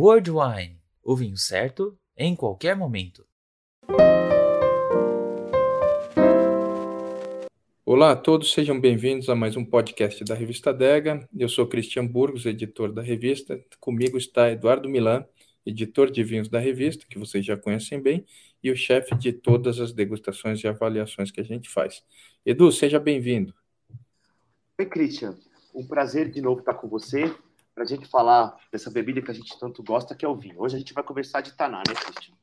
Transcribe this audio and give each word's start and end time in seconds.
World 0.00 0.30
Wine, 0.30 0.80
o 1.02 1.16
vinho 1.16 1.36
certo 1.36 1.98
em 2.16 2.36
qualquer 2.36 2.76
momento. 2.76 3.26
Olá 7.84 8.12
a 8.12 8.16
todos, 8.16 8.52
sejam 8.52 8.80
bem-vindos 8.80 9.28
a 9.28 9.34
mais 9.34 9.56
um 9.56 9.64
podcast 9.64 10.22
da 10.22 10.36
revista 10.36 10.72
Dega. 10.72 11.28
Eu 11.36 11.48
sou 11.48 11.66
Cristian 11.66 12.06
Burgos, 12.06 12.46
editor 12.46 12.92
da 12.92 13.02
revista. 13.02 13.60
Comigo 13.80 14.16
está 14.16 14.48
Eduardo 14.52 14.88
Milan, 14.88 15.26
editor 15.66 16.12
de 16.12 16.22
vinhos 16.22 16.48
da 16.48 16.60
revista, 16.60 17.04
que 17.10 17.18
vocês 17.18 17.44
já 17.44 17.56
conhecem 17.56 18.00
bem, 18.00 18.24
e 18.62 18.70
o 18.70 18.76
chefe 18.76 19.16
de 19.16 19.32
todas 19.32 19.80
as 19.80 19.92
degustações 19.92 20.62
e 20.62 20.68
avaliações 20.68 21.32
que 21.32 21.40
a 21.40 21.44
gente 21.44 21.68
faz. 21.68 22.04
Edu, 22.46 22.70
seja 22.70 23.00
bem-vindo. 23.00 23.52
Oi, 24.78 24.86
Christian. 24.86 25.36
Um 25.74 25.84
prazer 25.84 26.30
de 26.30 26.40
novo 26.40 26.60
estar 26.60 26.74
com 26.74 26.86
você 26.86 27.34
para 27.78 27.84
a 27.84 27.86
gente 27.86 28.08
falar 28.08 28.56
dessa 28.72 28.90
bebida 28.90 29.22
que 29.22 29.30
a 29.30 29.34
gente 29.34 29.56
tanto 29.56 29.84
gosta, 29.84 30.12
que 30.12 30.24
é 30.24 30.28
o 30.28 30.34
vinho. 30.34 30.56
Hoje 30.58 30.74
a 30.74 30.78
gente 30.80 30.92
vai 30.92 31.04
conversar 31.04 31.42
de 31.42 31.56
Taná, 31.56 31.78
né, 31.86 31.94
Cristian? 31.94 32.34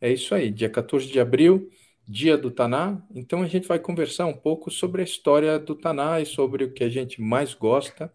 É 0.00 0.12
isso 0.12 0.32
aí, 0.32 0.52
dia 0.52 0.70
14 0.70 1.08
de 1.08 1.18
abril, 1.18 1.68
dia 2.06 2.38
do 2.38 2.48
Taná. 2.48 3.02
Então 3.12 3.42
a 3.42 3.48
gente 3.48 3.66
vai 3.66 3.80
conversar 3.80 4.26
um 4.26 4.36
pouco 4.36 4.70
sobre 4.70 5.00
a 5.00 5.04
história 5.04 5.58
do 5.58 5.74
Taná 5.74 6.20
e 6.20 6.26
sobre 6.26 6.62
o 6.62 6.72
que 6.72 6.84
a 6.84 6.88
gente 6.88 7.20
mais 7.20 7.54
gosta 7.54 8.14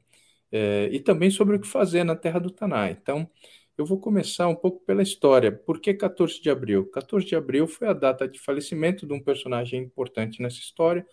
é, 0.50 0.88
e 0.90 1.02
também 1.02 1.30
sobre 1.30 1.58
o 1.58 1.60
que 1.60 1.68
fazer 1.68 2.06
na 2.06 2.16
terra 2.16 2.40
do 2.40 2.50
Taná. 2.50 2.90
Então 2.90 3.30
eu 3.78 3.86
vou 3.86 4.00
começar 4.00 4.48
um 4.48 4.56
pouco 4.56 4.86
pela 4.86 5.04
história. 5.04 5.52
Por 5.52 5.82
que 5.82 5.94
14 5.94 6.42
de 6.42 6.50
abril? 6.50 6.90
14 6.92 7.26
de 7.26 7.36
abril 7.36 7.68
foi 7.68 7.90
a 7.90 7.94
data 7.94 8.26
de 8.26 8.40
falecimento 8.40 9.06
de 9.06 9.12
um 9.12 9.20
personagem 9.20 9.82
importante 9.82 10.42
nessa 10.42 10.60
história, 10.60 11.06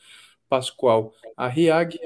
Pascoal 0.49 1.13
Arriague, 1.37 1.99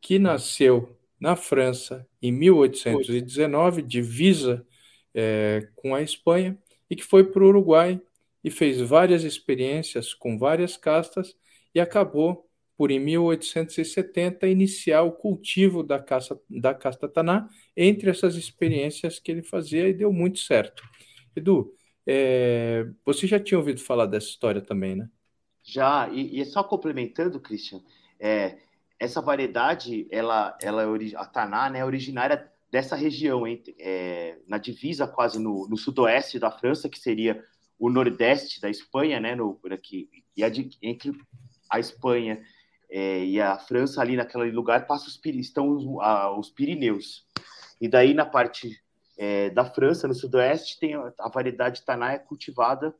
que 0.00 0.18
nasceu 0.18 0.97
na 1.20 1.36
França 1.36 2.06
em 2.22 2.32
1819, 2.32 3.82
divisa 3.82 4.66
é, 5.14 5.68
com 5.74 5.94
a 5.94 6.02
Espanha, 6.02 6.58
e 6.90 6.96
que 6.96 7.04
foi 7.04 7.24
para 7.24 7.42
o 7.42 7.48
Uruguai 7.48 8.00
e 8.42 8.50
fez 8.50 8.80
várias 8.80 9.24
experiências 9.24 10.14
com 10.14 10.38
várias 10.38 10.76
castas 10.76 11.36
e 11.74 11.80
acabou 11.80 12.48
por, 12.76 12.92
em 12.92 13.00
1870, 13.00 14.46
iniciar 14.46 15.02
o 15.02 15.10
cultivo 15.10 15.82
da, 15.82 15.98
caça, 16.00 16.40
da 16.48 16.72
casta 16.72 17.08
Taná 17.08 17.48
entre 17.76 18.08
essas 18.08 18.36
experiências 18.36 19.18
que 19.18 19.32
ele 19.32 19.42
fazia 19.42 19.88
e 19.88 19.92
deu 19.92 20.12
muito 20.12 20.38
certo. 20.38 20.84
Edu, 21.34 21.74
é, 22.06 22.86
você 23.04 23.26
já 23.26 23.40
tinha 23.40 23.58
ouvido 23.58 23.80
falar 23.80 24.06
dessa 24.06 24.28
história 24.28 24.62
também, 24.62 24.94
né? 24.94 25.10
Já, 25.64 26.08
e, 26.08 26.40
e 26.40 26.44
só 26.46 26.62
complementando, 26.62 27.40
Christian, 27.40 27.80
é, 28.18 28.58
essa 28.98 29.20
variedade, 29.20 30.06
ela, 30.10 30.56
ela 30.60 30.82
é 30.82 31.16
a 31.16 31.24
Taná, 31.24 31.70
né, 31.70 31.78
é 31.80 31.84
originária 31.84 32.50
dessa 32.70 32.96
região, 32.96 33.44
é, 33.78 34.38
na 34.46 34.58
divisa 34.58 35.06
quase 35.06 35.38
no, 35.38 35.68
no, 35.68 35.76
sudoeste 35.76 36.38
da 36.38 36.50
França, 36.50 36.88
que 36.88 36.98
seria 36.98 37.42
o 37.78 37.88
nordeste 37.88 38.60
da 38.60 38.68
Espanha, 38.68 39.20
né, 39.20 39.34
no, 39.34 39.58
aqui, 39.70 40.10
e 40.36 40.44
a 40.44 40.48
entre 40.82 41.12
a 41.70 41.78
Espanha 41.78 42.42
é, 42.90 43.24
e 43.24 43.40
a 43.40 43.58
França, 43.58 44.00
ali 44.00 44.16
naquele 44.16 44.50
lugar, 44.50 44.86
passa 44.86 45.06
os, 45.06 45.20
estão 45.24 45.70
os, 45.70 45.84
a, 46.00 46.30
os 46.36 46.50
Pirineus. 46.50 47.26
E 47.80 47.88
daí, 47.88 48.12
na 48.14 48.26
parte 48.26 48.80
é, 49.16 49.50
da 49.50 49.64
França, 49.64 50.08
no 50.08 50.14
sudoeste, 50.14 50.78
tem 50.78 50.94
a, 50.94 51.12
a 51.18 51.28
variedade 51.28 51.84
Taná 51.84 52.12
é 52.12 52.18
cultivada 52.18 52.94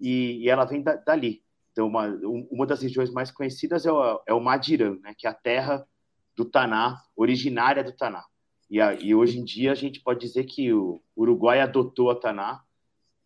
e, 0.00 0.42
e 0.42 0.48
ela 0.48 0.64
vem 0.64 0.82
da, 0.82 0.96
dali. 0.96 1.42
Então, 1.76 1.88
uma, 1.88 2.06
uma 2.50 2.66
das 2.66 2.80
regiões 2.80 3.10
mais 3.10 3.30
conhecidas 3.30 3.84
é 3.84 3.92
o, 3.92 4.22
é 4.26 4.32
o 4.32 4.40
Madirã, 4.40 4.96
né, 5.02 5.14
que 5.14 5.26
é 5.26 5.30
a 5.30 5.34
terra 5.34 5.86
do 6.34 6.46
Taná, 6.46 7.02
originária 7.14 7.84
do 7.84 7.92
Taná. 7.92 8.24
E, 8.70 8.80
a, 8.80 8.94
e, 8.94 9.14
hoje 9.14 9.38
em 9.38 9.44
dia 9.44 9.72
a 9.72 9.74
gente 9.74 10.00
pode 10.00 10.20
dizer 10.20 10.44
que 10.44 10.72
o 10.72 11.02
Uruguai 11.14 11.60
adotou 11.60 12.10
a 12.10 12.14
Taná 12.14 12.62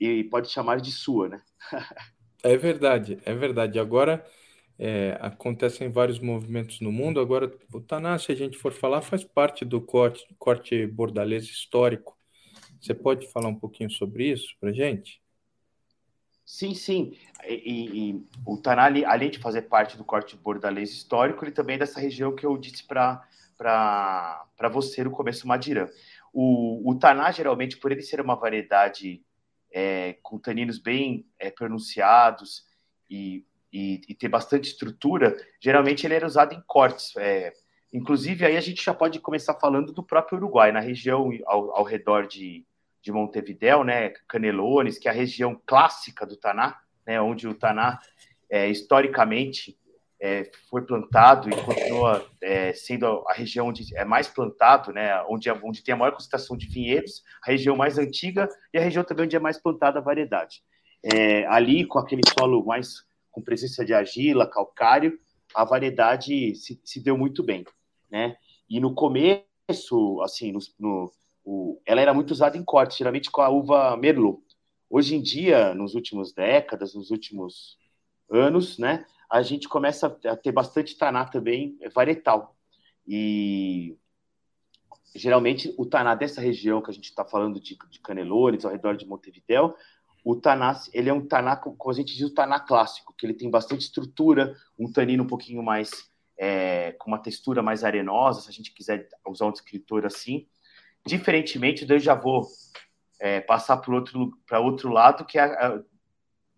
e 0.00 0.24
pode 0.24 0.50
chamar 0.50 0.80
de 0.80 0.90
sua, 0.90 1.28
né? 1.28 1.40
é 2.42 2.56
verdade, 2.56 3.20
é 3.24 3.32
verdade. 3.32 3.78
Agora 3.78 4.26
é, 4.76 5.16
acontecem 5.20 5.88
vários 5.88 6.18
movimentos 6.18 6.80
no 6.80 6.90
mundo. 6.90 7.20
Agora 7.20 7.56
o 7.72 7.80
Taná, 7.80 8.18
se 8.18 8.32
a 8.32 8.34
gente 8.34 8.58
for 8.58 8.72
falar, 8.72 9.00
faz 9.00 9.22
parte 9.22 9.64
do 9.64 9.80
corte, 9.80 10.26
corte 10.40 10.88
bordalês 10.88 11.44
histórico. 11.44 12.18
Você 12.80 12.94
pode 12.94 13.30
falar 13.30 13.46
um 13.46 13.54
pouquinho 13.54 13.90
sobre 13.90 14.28
isso 14.28 14.56
para 14.58 14.72
gente? 14.72 15.20
Sim, 16.50 16.74
sim. 16.74 17.16
E, 17.46 18.10
e, 18.10 18.26
o 18.44 18.56
Taná, 18.56 18.90
além 19.06 19.30
de 19.30 19.38
fazer 19.38 19.62
parte 19.62 19.96
do 19.96 20.04
corte 20.04 20.36
bordalês 20.36 20.90
histórico, 20.90 21.44
ele 21.44 21.52
também 21.52 21.76
é 21.76 21.78
dessa 21.78 22.00
região 22.00 22.34
que 22.34 22.44
eu 22.44 22.58
disse 22.58 22.84
para 22.84 23.24
você 24.72 25.04
no 25.04 25.12
começo, 25.12 25.46
Madirã. 25.46 25.88
O, 26.32 26.90
o 26.90 26.98
Taná, 26.98 27.30
geralmente, 27.30 27.76
por 27.76 27.92
ele 27.92 28.02
ser 28.02 28.20
uma 28.20 28.34
variedade 28.34 29.22
é, 29.72 30.14
com 30.22 30.40
taninos 30.40 30.78
bem 30.78 31.24
é, 31.38 31.52
pronunciados 31.52 32.66
e, 33.08 33.46
e, 33.72 34.00
e, 34.08 34.14
ter 34.14 34.28
bastante 34.28 34.70
estrutura, 34.70 35.36
geralmente 35.60 36.04
ele 36.04 36.14
era 36.14 36.26
usado 36.26 36.52
em 36.52 36.62
cortes. 36.66 37.16
É, 37.16 37.52
inclusive, 37.92 38.44
aí 38.44 38.56
a 38.56 38.60
gente 38.60 38.84
já 38.84 38.92
pode 38.92 39.20
começar 39.20 39.54
falando 39.54 39.92
do 39.92 40.02
próprio 40.02 40.38
Uruguai, 40.38 40.72
na 40.72 40.80
região 40.80 41.30
ao, 41.46 41.76
ao 41.76 41.84
redor 41.84 42.26
de, 42.26 42.66
de 43.02 43.12
Montevidéu, 43.12 43.84
né, 43.84 44.10
Canelones, 44.28 44.98
que 44.98 45.08
é 45.08 45.10
a 45.10 45.14
região 45.14 45.60
clássica 45.66 46.26
do 46.26 46.36
Taná, 46.36 46.78
né, 47.06 47.20
onde 47.20 47.48
o 47.48 47.54
Taná, 47.54 47.98
é, 48.48 48.68
historicamente, 48.68 49.78
é, 50.20 50.50
foi 50.68 50.82
plantado 50.82 51.48
e 51.48 51.64
continua 51.64 52.26
é, 52.42 52.74
sendo 52.74 53.24
a 53.26 53.32
região 53.32 53.68
onde 53.68 53.96
é 53.96 54.04
mais 54.04 54.28
plantado, 54.28 54.92
né, 54.92 55.22
onde, 55.22 55.48
é, 55.48 55.52
onde 55.62 55.82
tem 55.82 55.94
a 55.94 55.96
maior 55.96 56.12
concentração 56.12 56.56
de 56.56 56.66
vinhedos, 56.66 57.22
a 57.42 57.50
região 57.50 57.74
mais 57.74 57.96
antiga 57.96 58.46
e 58.72 58.78
a 58.78 58.82
região 58.82 59.02
também 59.02 59.24
onde 59.24 59.36
é 59.36 59.40
mais 59.40 59.58
plantada 59.58 59.98
a 59.98 60.02
variedade. 60.02 60.62
É, 61.02 61.46
ali, 61.46 61.86
com 61.86 61.98
aquele 61.98 62.20
solo 62.38 62.64
mais 62.64 63.08
com 63.30 63.40
presença 63.40 63.84
de 63.84 63.94
argila, 63.94 64.46
calcário, 64.46 65.18
a 65.54 65.64
variedade 65.64 66.54
se, 66.54 66.78
se 66.84 67.00
deu 67.02 67.16
muito 67.16 67.42
bem, 67.42 67.64
né? 68.10 68.36
E 68.68 68.78
no 68.78 68.94
começo, 68.94 70.20
assim, 70.22 70.52
no, 70.52 70.58
no 70.78 71.10
o, 71.44 71.80
ela 71.86 72.00
era 72.00 72.14
muito 72.14 72.30
usada 72.30 72.56
em 72.56 72.64
corte, 72.64 72.98
geralmente 72.98 73.30
com 73.30 73.40
a 73.40 73.48
uva 73.48 73.96
Merlot. 73.96 74.42
Hoje 74.88 75.14
em 75.14 75.22
dia, 75.22 75.74
nos 75.74 75.94
últimos 75.94 76.32
décadas, 76.32 76.94
nos 76.94 77.10
últimos 77.10 77.78
anos, 78.30 78.78
né, 78.78 79.04
a 79.30 79.42
gente 79.42 79.68
começa 79.68 80.18
a 80.24 80.36
ter 80.36 80.52
bastante 80.52 80.96
taná 80.96 81.24
também 81.24 81.78
varietal. 81.94 82.56
E 83.06 83.96
geralmente 85.14 85.74
o 85.76 85.86
taná 85.86 86.14
dessa 86.14 86.40
região 86.40 86.82
que 86.82 86.90
a 86.90 86.94
gente 86.94 87.08
está 87.08 87.24
falando 87.24 87.60
de, 87.60 87.76
de 87.88 88.00
Canelones, 88.00 88.64
ao 88.64 88.72
redor 88.72 88.96
de 88.96 89.06
Montevidéu, 89.06 89.74
o 90.24 90.36
taná, 90.36 90.78
ele 90.92 91.08
é 91.08 91.12
um 91.12 91.26
taná, 91.26 91.56
como 91.56 91.90
a 91.90 91.94
gente 91.94 92.14
diz, 92.14 92.26
o 92.26 92.34
taná 92.34 92.60
clássico, 92.60 93.14
que 93.16 93.24
ele 93.24 93.34
tem 93.34 93.50
bastante 93.50 93.82
estrutura, 93.82 94.54
um 94.78 94.90
tanino 94.90 95.24
um 95.24 95.26
pouquinho 95.26 95.62
mais, 95.62 95.90
é, 96.38 96.92
com 96.92 97.10
uma 97.10 97.18
textura 97.18 97.62
mais 97.62 97.84
arenosa, 97.84 98.42
se 98.42 98.48
a 98.48 98.52
gente 98.52 98.72
quiser 98.72 99.08
usar 99.26 99.46
um 99.46 99.52
descritor 99.52 100.04
assim, 100.04 100.46
Diferentemente, 101.06 101.86
eu 101.88 101.98
já 101.98 102.14
vou 102.14 102.46
é, 103.20 103.40
passar 103.40 103.76
para 103.78 103.94
outro, 103.94 104.32
outro 104.52 104.90
lado, 104.90 105.24
que 105.24 105.38
é 105.38 105.42
a, 105.42 105.68
a, 105.68 105.82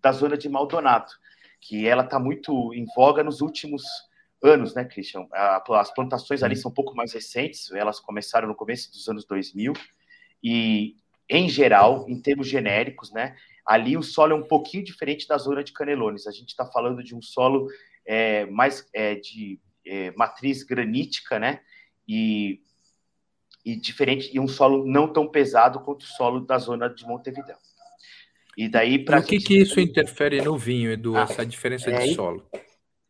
da 0.00 0.12
zona 0.12 0.36
de 0.36 0.48
Maldonado, 0.48 1.10
que 1.60 1.86
ela 1.86 2.04
está 2.04 2.18
muito 2.18 2.74
em 2.74 2.84
voga 2.94 3.22
nos 3.22 3.40
últimos 3.40 3.82
anos, 4.42 4.74
né, 4.74 4.84
Christian? 4.84 5.26
As 5.32 5.94
plantações 5.94 6.42
ali 6.42 6.56
são 6.56 6.70
um 6.70 6.74
pouco 6.74 6.94
mais 6.94 7.12
recentes, 7.12 7.70
elas 7.72 8.00
começaram 8.00 8.48
no 8.48 8.54
começo 8.54 8.90
dos 8.90 9.08
anos 9.08 9.24
2000, 9.24 9.72
e, 10.42 10.96
em 11.28 11.48
geral, 11.48 12.04
em 12.08 12.20
termos 12.20 12.48
genéricos, 12.48 13.12
né, 13.12 13.36
ali 13.64 13.96
o 13.96 14.02
solo 14.02 14.32
é 14.32 14.34
um 14.34 14.46
pouquinho 14.46 14.82
diferente 14.82 15.26
da 15.28 15.38
zona 15.38 15.62
de 15.62 15.72
Canelones. 15.72 16.26
A 16.26 16.32
gente 16.32 16.48
está 16.48 16.66
falando 16.66 17.02
de 17.02 17.14
um 17.14 17.22
solo 17.22 17.68
é, 18.04 18.44
mais 18.46 18.88
é, 18.92 19.14
de 19.14 19.60
é, 19.86 20.10
matriz 20.16 20.64
granítica, 20.64 21.38
né, 21.38 21.60
e 22.08 22.60
e 23.64 23.76
diferente 23.76 24.30
e 24.32 24.40
um 24.40 24.48
solo 24.48 24.84
não 24.86 25.12
tão 25.12 25.28
pesado 25.28 25.80
quanto 25.80 26.02
o 26.02 26.06
solo 26.06 26.40
da 26.40 26.58
zona 26.58 26.88
de 26.88 27.04
Montevideo. 27.04 27.56
E 28.56 28.68
daí 28.68 28.98
para 28.98 29.20
o 29.20 29.22
que 29.22 29.38
gente... 29.38 29.46
que 29.46 29.58
isso 29.58 29.80
interfere 29.80 30.40
no 30.42 30.58
vinho, 30.58 30.92
Edu? 30.92 31.16
Ah, 31.16 31.22
essa 31.22 31.46
diferença 31.46 31.90
é, 31.90 32.06
de 32.06 32.14
solo? 32.14 32.46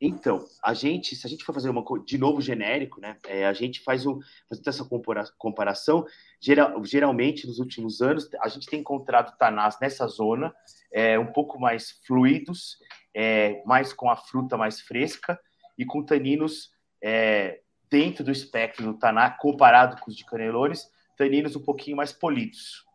Então, 0.05 0.45
a 0.63 0.75
gente, 0.75 1.15
se 1.15 1.25
a 1.25 1.31
gente 1.31 1.45
for 1.45 1.53
fazer 1.53 1.71
uma 1.71 1.85
de 2.05 2.19
novo 2.19 2.41
genérico, 2.41 3.01
né? 3.01 3.17
É, 3.27 3.47
a 3.47 3.53
gente 3.53 3.81
faz 3.81 4.05
um 4.05 4.19
fazendo 4.49 4.69
essa 4.69 5.33
comparação. 5.39 6.05
Geral, 6.41 6.85
geralmente 6.85 7.47
nos 7.47 7.61
últimos 7.61 8.03
anos 8.03 8.29
a 8.41 8.49
gente 8.49 8.67
tem 8.67 8.81
encontrado 8.81 9.37
tanás 9.39 9.79
nessa 9.81 10.07
zona 10.09 10.53
é, 10.93 11.19
um 11.19 11.33
pouco 11.33 11.59
mais 11.61 12.01
fluidos, 12.05 12.79
é, 13.15 13.63
mais 13.65 13.93
com 13.93 14.11
a 14.11 14.17
fruta 14.17 14.57
mais 14.57 14.81
fresca 14.81 15.39
e 15.79 15.85
com 15.85 16.05
taninos 16.05 16.71
é, 17.01 17.61
dentro 17.93 18.25
do 18.25 18.33
espectro 18.33 18.87
do 18.87 18.95
Taná, 18.95 19.31
comparado 19.31 20.01
com 20.01 20.11
os 20.11 20.17
de 20.17 20.25
Canelones, 20.25 20.91
taninos 21.15 21.55
um 21.55 21.61
pouquinho 21.61 21.95
mais 21.95 22.11
polidos. 22.11 22.87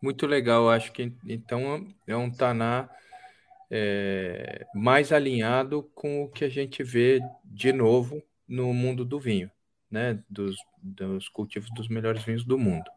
Muito 0.00 0.24
legal, 0.24 0.70
acho 0.70 0.92
que 0.92 1.12
então 1.26 1.84
é 2.06 2.16
um 2.16 2.30
Taná 2.30 2.88
é, 3.68 4.64
mais 4.72 5.12
alinhado 5.12 5.82
com 5.96 6.22
o 6.22 6.28
que 6.28 6.44
a 6.44 6.48
gente 6.48 6.84
vê 6.84 7.20
de 7.44 7.72
novo 7.72 8.22
no 8.46 8.72
mundo 8.72 9.04
do 9.04 9.18
vinho, 9.18 9.50
né? 9.90 10.22
Dos, 10.30 10.56
dos 10.80 11.28
cultivos 11.28 11.68
dos 11.74 11.88
melhores 11.88 12.22
vinhos 12.22 12.44
do 12.44 12.56
mundo. 12.56 12.88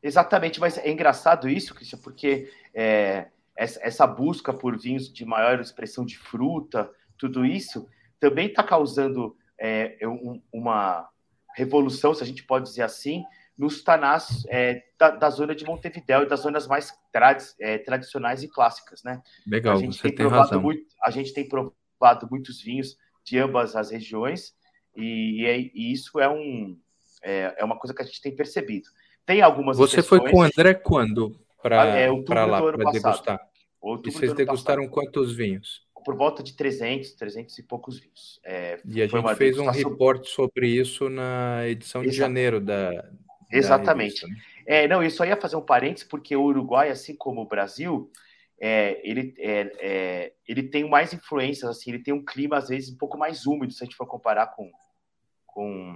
Exatamente, 0.00 0.60
mas 0.60 0.78
é 0.78 0.88
engraçado 0.88 1.48
isso, 1.48 1.74
Cristian, 1.74 1.98
porque 1.98 2.48
é, 2.72 3.26
essa 3.56 4.06
busca 4.06 4.54
por 4.54 4.78
vinhos 4.78 5.12
de 5.12 5.24
maior 5.24 5.58
expressão 5.58 6.06
de 6.06 6.16
fruta, 6.16 6.88
tudo 7.18 7.44
isso, 7.44 7.88
também 8.20 8.46
está 8.46 8.62
causando 8.62 9.36
é, 9.58 9.98
um, 10.06 10.40
uma 10.52 11.08
revolução, 11.56 12.14
se 12.14 12.22
a 12.22 12.26
gente 12.26 12.42
pode 12.44 12.66
dizer 12.66 12.82
assim, 12.82 13.24
nos 13.56 13.82
tanás 13.82 14.44
é, 14.48 14.82
da, 14.98 15.10
da, 15.10 15.30
zona 15.30 15.54
de 15.54 15.64
Montevidéu 15.64 16.22
e 16.22 16.28
das 16.28 16.40
zonas 16.40 16.66
mais 16.66 16.92
tradi 17.10 17.44
é, 17.58 17.78
tradicionais 17.78 18.42
e 18.42 18.48
clássicas, 18.48 19.02
né? 19.02 19.22
Legal, 19.46 19.76
a 19.76 19.80
gente 19.80 20.00
tem, 20.00 20.14
tem 20.14 20.28
razão. 20.28 20.60
Muito, 20.60 20.82
a 21.02 21.10
gente 21.10 21.32
tem 21.32 21.48
provado 21.48 22.28
muitos 22.30 22.60
vinhos 22.60 22.96
de 23.24 23.38
ambas 23.38 23.74
as 23.74 23.90
regiões 23.90 24.54
e, 24.94 25.42
e, 25.42 25.46
é, 25.46 25.58
e 25.58 25.92
isso 25.92 26.20
é, 26.20 26.28
um, 26.28 26.78
é, 27.22 27.54
é, 27.58 27.64
uma 27.64 27.78
coisa 27.78 27.94
que 27.94 28.02
a 28.02 28.04
gente 28.04 28.20
tem 28.20 28.36
percebido. 28.36 28.88
Tem 29.24 29.40
algumas 29.40 29.78
Você 29.78 30.02
foi 30.02 30.20
com 30.30 30.38
o 30.38 30.42
André 30.42 30.74
quando 30.74 31.38
para 31.62 31.82
ah, 31.82 31.86
é, 31.86 32.10
lá, 32.10 32.60
para 32.60 32.90
degustar? 32.92 33.40
Outubro 33.80 34.10
e 34.10 34.12
vocês 34.12 34.34
degustaram 34.34 34.82
passado. 34.82 34.94
quantos 34.94 35.34
vinhos? 35.34 35.85
Por 36.06 36.16
volta 36.16 36.42
de 36.42 36.54
300, 36.54 37.12
300 37.14 37.58
e 37.58 37.62
poucos 37.64 37.98
vinhos. 37.98 38.40
É, 38.44 38.80
e 38.86 39.02
a 39.02 39.06
gente 39.08 39.34
fez 39.34 39.58
um 39.58 39.68
report 39.68 40.24
sobre 40.24 40.68
isso 40.68 41.10
na 41.10 41.66
edição 41.66 42.00
de 42.02 42.12
janeiro 42.12 42.60
da, 42.60 43.10
Exatamente. 43.50 44.22
Da 44.22 44.28
revista, 44.28 44.28
né? 44.28 44.84
é, 44.84 44.88
não, 44.88 45.02
eu 45.02 45.10
só 45.10 45.24
ia 45.24 45.36
fazer 45.36 45.56
um 45.56 45.62
parênteses, 45.62 46.08
porque 46.08 46.36
o 46.36 46.42
Uruguai, 46.42 46.90
assim 46.90 47.14
como 47.14 47.42
o 47.42 47.46
Brasil, 47.46 48.10
é, 48.60 49.00
ele, 49.04 49.34
é, 49.38 49.72
é, 49.80 50.32
ele 50.46 50.64
tem 50.64 50.88
mais 50.88 51.12
influências, 51.12 51.68
assim, 51.68 51.90
ele 51.90 52.02
tem 52.02 52.14
um 52.14 52.24
clima, 52.24 52.56
às 52.56 52.68
vezes, 52.68 52.92
um 52.92 52.96
pouco 52.96 53.18
mais 53.18 53.46
úmido, 53.46 53.72
se 53.72 53.82
a 53.82 53.86
gente 53.86 53.96
for 53.96 54.06
comparar 54.06 54.48
com, 54.48 54.70
com, 55.44 55.94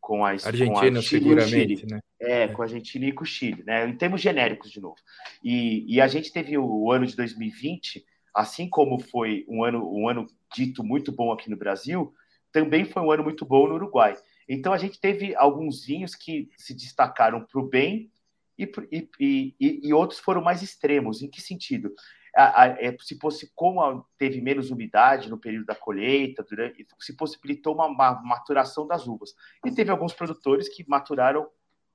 com 0.00 0.24
a 0.24 0.30
Argentina, 0.30 0.92
com 0.92 0.98
a 0.98 1.02
seguramente, 1.02 1.86
né? 1.86 2.00
É, 2.20 2.48
com 2.48 2.62
a 2.62 2.64
Argentina 2.64 3.06
e 3.06 3.12
com 3.12 3.22
o 3.22 3.26
Chile, 3.26 3.62
né? 3.64 3.88
Em 3.88 3.96
termos 3.96 4.20
genéricos, 4.20 4.70
de 4.70 4.80
novo. 4.80 4.96
E, 5.42 5.94
e 5.94 6.00
a 6.00 6.08
gente 6.08 6.32
teve 6.32 6.58
o 6.58 6.92
ano 6.92 7.06
de 7.06 7.16
2020, 7.16 8.04
assim 8.38 8.68
como 8.68 9.00
foi 9.00 9.44
um 9.48 9.64
ano, 9.64 9.92
um 9.92 10.08
ano 10.08 10.24
dito 10.54 10.84
muito 10.84 11.10
bom 11.10 11.32
aqui 11.32 11.50
no 11.50 11.56
Brasil, 11.56 12.14
também 12.52 12.84
foi 12.84 13.02
um 13.02 13.10
ano 13.10 13.24
muito 13.24 13.44
bom 13.44 13.66
no 13.66 13.74
Uruguai. 13.74 14.16
Então 14.48 14.72
a 14.72 14.78
gente 14.78 15.00
teve 15.00 15.34
alguns 15.34 15.84
vinhos 15.84 16.14
que 16.14 16.48
se 16.56 16.72
destacaram 16.72 17.44
para 17.44 17.60
o 17.60 17.68
bem 17.68 18.12
e, 18.56 18.70
e, 18.92 19.54
e, 19.58 19.88
e, 19.88 19.92
outros 19.92 20.20
foram 20.20 20.40
mais 20.40 20.62
extremos. 20.62 21.20
Em 21.20 21.28
que 21.28 21.40
sentido? 21.40 21.92
A, 22.34 22.62
a, 22.62 22.66
é, 22.68 22.96
se 23.00 23.18
fosse 23.18 23.50
como 23.56 24.06
teve 24.16 24.40
menos 24.40 24.70
umidade 24.70 25.28
no 25.28 25.38
período 25.38 25.66
da 25.66 25.74
colheita, 25.74 26.44
durante, 26.48 26.86
se 27.00 27.16
possibilitou 27.16 27.74
uma, 27.74 27.86
uma, 27.86 28.22
maturação 28.22 28.86
das 28.86 29.08
uvas. 29.08 29.34
E 29.66 29.72
teve 29.72 29.90
alguns 29.90 30.12
produtores 30.12 30.68
que 30.68 30.88
maturaram 30.88 31.50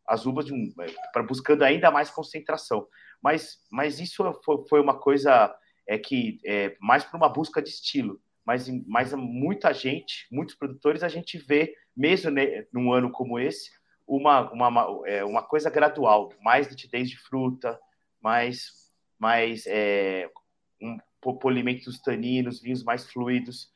as 0.06 0.26
uvas 0.26 0.52
um, 0.52 0.74
é, 0.82 0.88
para 1.14 1.24
buscando 1.24 1.64
ainda 1.64 1.90
mais 1.90 2.10
concentração. 2.10 2.86
Mas, 3.22 3.62
mas 3.72 4.02
isso 4.02 4.30
foi, 4.44 4.68
foi 4.68 4.82
uma 4.82 5.00
coisa 5.00 5.56
é 5.88 5.98
que 5.98 6.40
é, 6.46 6.76
mais 6.80 7.04
para 7.04 7.18
uma 7.18 7.30
busca 7.30 7.62
de 7.62 7.70
estilo. 7.70 8.20
Mas, 8.46 8.68
mas 8.86 9.14
muita 9.14 9.74
gente, 9.74 10.28
muitos 10.32 10.56
produtores, 10.56 11.02
a 11.02 11.08
gente 11.08 11.38
vê, 11.38 11.76
mesmo 11.96 12.30
né, 12.30 12.66
num 12.74 12.92
ano 12.92 13.10
como 13.10 13.40
esse, 13.40 13.72
uma, 14.06 14.52
uma, 14.52 15.02
é, 15.08 15.24
uma 15.24 15.42
coisa 15.42 15.70
gradual, 15.70 16.30
mais 16.42 16.70
nitidez 16.70 17.10
de 17.10 17.18
fruta, 17.18 17.80
mais, 18.22 18.92
mais 19.18 19.66
é, 19.66 20.30
um 20.82 20.98
polimento 21.40 21.86
dos 21.86 22.02
taninos, 22.02 22.62
vinhos 22.62 22.84
mais 22.84 23.10
fluidos 23.10 23.72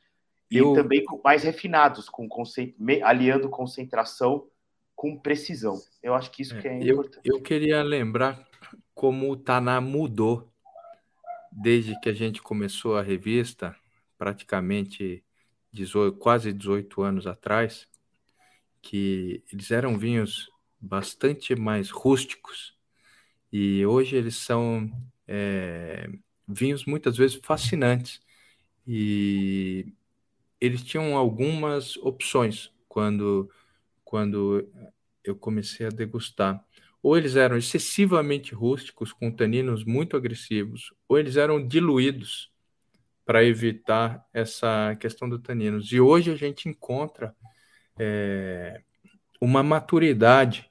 e 0.50 0.58
Eu... 0.58 0.74
também 0.74 1.02
mais 1.24 1.42
refinados, 1.42 2.08
com 2.08 2.28
aliando 3.02 3.48
concentração 3.48 4.46
com 4.94 5.16
precisão. 5.16 5.80
Eu 6.02 6.14
acho 6.14 6.30
que 6.30 6.42
isso 6.42 6.56
é, 6.56 6.60
que 6.60 6.68
é 6.68 6.78
importante. 6.78 7.20
Eu, 7.24 7.36
eu 7.36 7.42
queria 7.42 7.82
lembrar 7.82 8.46
como 8.94 9.30
o 9.30 9.36
Taná 9.36 9.80
mudou 9.80 10.52
desde 11.60 11.98
que 12.00 12.08
a 12.08 12.14
gente 12.14 12.42
começou 12.42 12.96
a 12.96 13.02
revista, 13.02 13.76
praticamente 14.16 15.24
18, 15.72 16.18
quase 16.18 16.52
18 16.52 17.02
anos 17.02 17.26
atrás, 17.26 17.88
que 18.82 19.42
eles 19.52 19.70
eram 19.70 19.98
vinhos 19.98 20.48
bastante 20.80 21.54
mais 21.56 21.90
rústicos 21.90 22.76
e 23.52 23.84
hoje 23.86 24.16
eles 24.16 24.36
são 24.36 24.90
é, 25.26 26.08
vinhos 26.46 26.84
muitas 26.84 27.16
vezes 27.16 27.40
fascinantes 27.42 28.20
e 28.86 29.92
eles 30.60 30.82
tinham 30.82 31.16
algumas 31.16 31.96
opções 31.98 32.72
quando 32.88 33.50
quando 34.04 34.66
eu 35.22 35.36
comecei 35.36 35.86
a 35.86 35.90
degustar. 35.90 36.64
Ou 37.02 37.16
eles 37.16 37.36
eram 37.36 37.56
excessivamente 37.56 38.54
rústicos, 38.54 39.12
com 39.12 39.30
taninos 39.30 39.84
muito 39.84 40.16
agressivos, 40.16 40.92
ou 41.08 41.18
eles 41.18 41.36
eram 41.36 41.64
diluídos 41.64 42.50
para 43.24 43.44
evitar 43.44 44.24
essa 44.32 44.96
questão 44.98 45.28
do 45.28 45.38
taninos. 45.38 45.92
E 45.92 46.00
hoje 46.00 46.30
a 46.30 46.36
gente 46.36 46.68
encontra 46.68 47.34
é, 47.98 48.80
uma 49.40 49.62
maturidade 49.62 50.68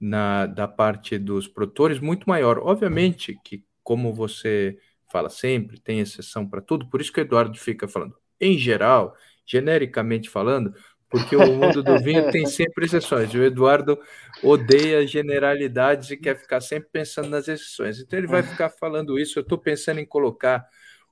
na, 0.00 0.46
da 0.46 0.68
parte 0.68 1.18
dos 1.18 1.48
produtores 1.48 1.98
muito 1.98 2.28
maior. 2.28 2.58
Obviamente 2.58 3.38
que, 3.44 3.64
como 3.82 4.14
você 4.14 4.78
fala 5.10 5.28
sempre, 5.28 5.80
tem 5.80 6.00
exceção 6.00 6.48
para 6.48 6.60
tudo, 6.60 6.88
por 6.88 7.00
isso 7.00 7.12
que 7.12 7.20
o 7.20 7.22
Eduardo 7.22 7.58
fica 7.58 7.88
falando, 7.88 8.16
em 8.40 8.58
geral, 8.58 9.16
genericamente 9.44 10.28
falando, 10.28 10.74
porque 11.08 11.36
o 11.36 11.46
mundo 11.54 11.82
do 11.82 11.98
vinho 11.98 12.30
tem 12.30 12.46
sempre 12.46 12.86
exceções. 12.86 13.32
O 13.32 13.42
Eduardo 13.42 13.98
odeia 14.42 15.06
generalidades 15.06 16.10
e 16.10 16.16
quer 16.16 16.36
ficar 16.36 16.60
sempre 16.60 16.88
pensando 16.92 17.28
nas 17.28 17.46
exceções. 17.48 18.00
Então 18.00 18.18
ele 18.18 18.26
vai 18.26 18.42
ficar 18.42 18.70
falando 18.70 19.18
isso. 19.18 19.38
Eu 19.38 19.42
estou 19.42 19.58
pensando 19.58 20.00
em 20.00 20.06
colocar 20.06 20.66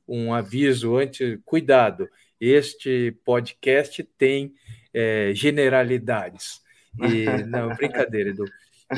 um 0.06 0.34
aviso 0.34 0.96
antes, 0.96 1.38
cuidado. 1.44 2.08
Este 2.40 3.16
podcast 3.24 4.02
tem 4.18 4.52
é, 4.92 5.32
generalidades. 5.34 6.60
E, 7.00 7.24
não, 7.44 7.68
brincadeira, 7.76 8.30
Edu. 8.30 8.44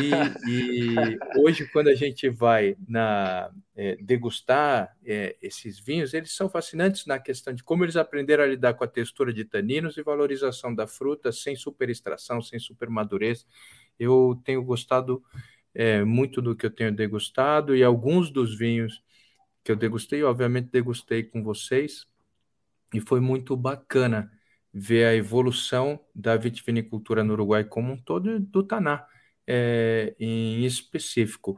E, 0.01 0.51
e, 0.51 1.41
hoje, 1.41 1.67
quando 1.73 1.89
a 1.89 1.95
gente 1.95 2.29
vai 2.29 2.77
na, 2.89 3.51
é, 3.75 3.97
degustar 3.97 4.97
é, 5.05 5.37
esses 5.41 5.79
vinhos, 5.79 6.15
eles 6.15 6.33
são 6.33 6.49
fascinantes 6.49 7.07
na 7.07 7.19
questão 7.19 7.55
de 7.55 7.63
como 7.63 7.85
eles 7.85 7.97
aprenderam 7.97 8.45
a 8.45 8.47
lidar 8.47 8.75
com 8.75 8.85
a 8.85 8.89
textura 8.89 9.33
de 9.33 9.45
taninos 9.45 9.97
e 9.97 10.03
valorização 10.03 10.75
da 10.75 10.87
fruta 10.87 11.33
sem 11.33 11.55
superextração, 11.57 12.41
sem 12.43 12.59
supermadurez. 12.59 13.47
Eu 13.99 14.41
tenho 14.45 14.63
gostado 14.63 15.23
é, 15.75 16.03
muito 16.05 16.41
do 16.41 16.57
que 16.57 16.67
eu 16.67 16.71
tenho 16.71 16.93
degustado 16.93 17.75
e 17.77 17.85
alguns 17.85 18.31
dos 18.31 18.57
vinhos 18.57 19.03
que 19.63 19.73
eu 19.73 19.77
degustei, 19.77 20.23
obviamente 20.23 20.71
degustei 20.71 21.23
com 21.23 21.43
vocês 21.43 22.07
e 22.95 23.01
foi 23.01 23.21
muito 23.21 23.57
bacana 23.57 24.31
ver 24.73 25.07
a 25.07 25.15
evolução 25.15 25.99
da 26.15 26.37
vitivinicultura 26.37 27.25
no 27.25 27.33
Uruguai 27.33 27.65
como 27.65 27.93
um 27.93 27.97
todo 27.97 28.31
e 28.31 28.39
do 28.39 28.63
Taná 28.63 29.07
é, 29.47 30.15
em 30.19 30.65
específico. 30.65 31.57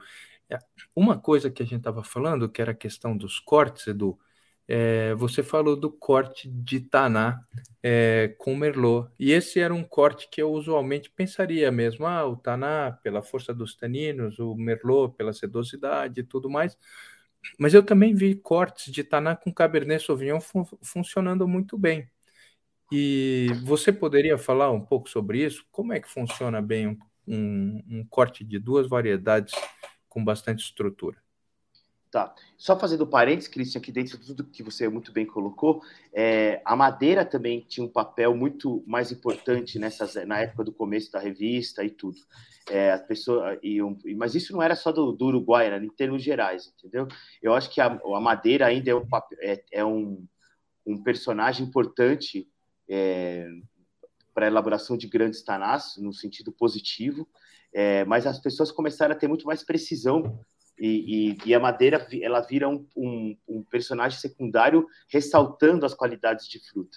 É, 0.51 0.59
uma 0.95 1.19
coisa 1.19 1.51
que 1.51 1.63
a 1.63 1.67
gente 1.67 1.79
estava 1.79 2.03
falando, 2.05 2.49
que 2.49 2.63
era 2.63 2.73
a 2.73 2.75
questão 2.75 3.17
dos 3.17 3.39
cortes, 3.39 3.87
Edu, 3.87 4.19
é, 4.67 5.15
você 5.15 5.43
falou 5.43 5.75
do 5.77 5.91
corte 5.91 6.49
de 6.49 6.81
Taná 6.81 7.41
é, 7.83 8.35
com 8.39 8.55
Merlot, 8.55 9.11
e 9.19 9.33
esse 9.33 9.59
era 9.61 9.73
um 9.73 9.83
corte 9.83 10.29
que 10.31 10.43
eu 10.43 10.53
usualmente 10.53 11.11
pensaria 11.11 11.73
mesmo, 11.73 12.07
ah, 12.07 12.27
o 12.27 12.37
Taná 12.37 12.93
pela 13.03 13.23
força 13.23 13.55
dos 13.55 13.75
taninos, 13.75 14.39
o 14.39 14.55
Merlot 14.55 15.15
pela 15.17 15.33
sedosidade 15.33 16.21
e 16.21 16.25
tudo 16.25 16.51
mais, 16.51 16.77
mas 17.59 17.75
eu 17.75 17.83
também 17.83 18.15
vi 18.15 18.35
cortes 18.35 18.93
de 18.93 19.05
Taná 19.05 19.37
com 19.37 19.53
Cabernet 19.53 20.05
Sauvignon 20.05 20.41
fun 20.41 20.65
funcionando 20.83 21.47
muito 21.49 21.79
bem. 21.79 22.11
E 22.93 23.49
você 23.65 23.93
poderia 23.93 24.39
falar 24.39 24.71
um 24.71 24.81
pouco 24.85 25.09
sobre 25.09 25.45
isso? 25.45 25.65
Como 25.71 25.93
é 25.93 26.01
que 26.01 26.09
funciona 26.09 26.63
bem 26.63 26.89
um, 26.89 26.99
um, 27.29 27.83
um 27.89 28.07
corte 28.09 28.45
de 28.45 28.59
duas 28.59 28.89
variedades 28.89 29.55
com 30.09 30.25
bastante 30.25 30.65
estrutura? 30.65 31.19
Tá. 32.11 32.35
Só 32.57 32.79
fazendo 32.79 33.07
parênteses, 33.07 33.49
Cristian, 33.49 33.81
aqui 33.81 33.93
dentro 33.93 34.17
de 34.17 34.27
tudo 34.27 34.45
que 34.45 34.63
você 34.63 34.89
muito 34.89 35.13
bem 35.13 35.27
colocou, 35.27 35.83
é, 36.13 36.63
a 36.65 36.75
madeira 36.75 37.23
também 37.23 37.61
tinha 37.69 37.85
um 37.85 37.91
papel 37.91 38.35
muito 38.35 38.83
mais 38.87 39.13
importante 39.13 39.79
nessas, 39.79 40.15
na 40.27 40.41
época 40.41 40.65
do 40.65 40.73
começo 40.73 41.13
da 41.13 41.19
revista 41.19 41.85
e 41.85 41.91
tudo. 41.91 42.17
É, 42.71 42.93
a 42.93 42.99
pessoa, 42.99 43.59
e 43.63 43.79
mas 44.17 44.35
isso 44.35 44.55
não 44.55 44.63
era 44.63 44.75
só 44.75 44.91
do, 44.91 45.13
do, 45.13 45.27
Uruguai, 45.27 45.67
era 45.67 45.85
em 45.85 45.91
termos 45.91 46.23
gerais, 46.23 46.73
entendeu? 46.79 47.07
Eu 47.43 47.55
acho 47.55 47.71
que 47.71 47.81
a, 47.81 47.87
a 47.87 48.21
madeira 48.21 48.67
ainda 48.67 48.91
é 48.91 48.95
um, 48.95 49.07
é, 49.41 49.65
é 49.73 49.85
um, 49.85 50.27
um 50.87 51.03
personagem 51.03 51.67
importante 51.67 52.49
é, 52.89 53.47
para 54.39 54.47
a 54.47 54.51
elaboração 54.51 54.97
de 54.97 55.09
grandes 55.09 55.43
tanás, 55.43 55.97
no 55.99 56.13
sentido 56.13 56.53
positivo, 56.53 57.29
é, 57.73 58.05
mas 58.05 58.25
as 58.25 58.39
pessoas 58.39 58.71
começaram 58.71 59.13
a 59.13 59.19
ter 59.19 59.27
muito 59.27 59.45
mais 59.45 59.65
precisão 59.65 60.39
e, 60.79 61.33
e, 61.33 61.39
e 61.45 61.53
a 61.57 61.59
madeira 61.59 62.07
ela 62.23 62.41
vira 62.41 62.69
um, 62.69 62.87
um, 62.97 63.37
um, 63.49 63.65
personagem 63.65 64.17
secundário 64.17 64.87
ressaltando 65.09 65.85
as 65.85 65.93
qualidades 65.93 66.47
de 66.47 66.61
fruta, 66.71 66.97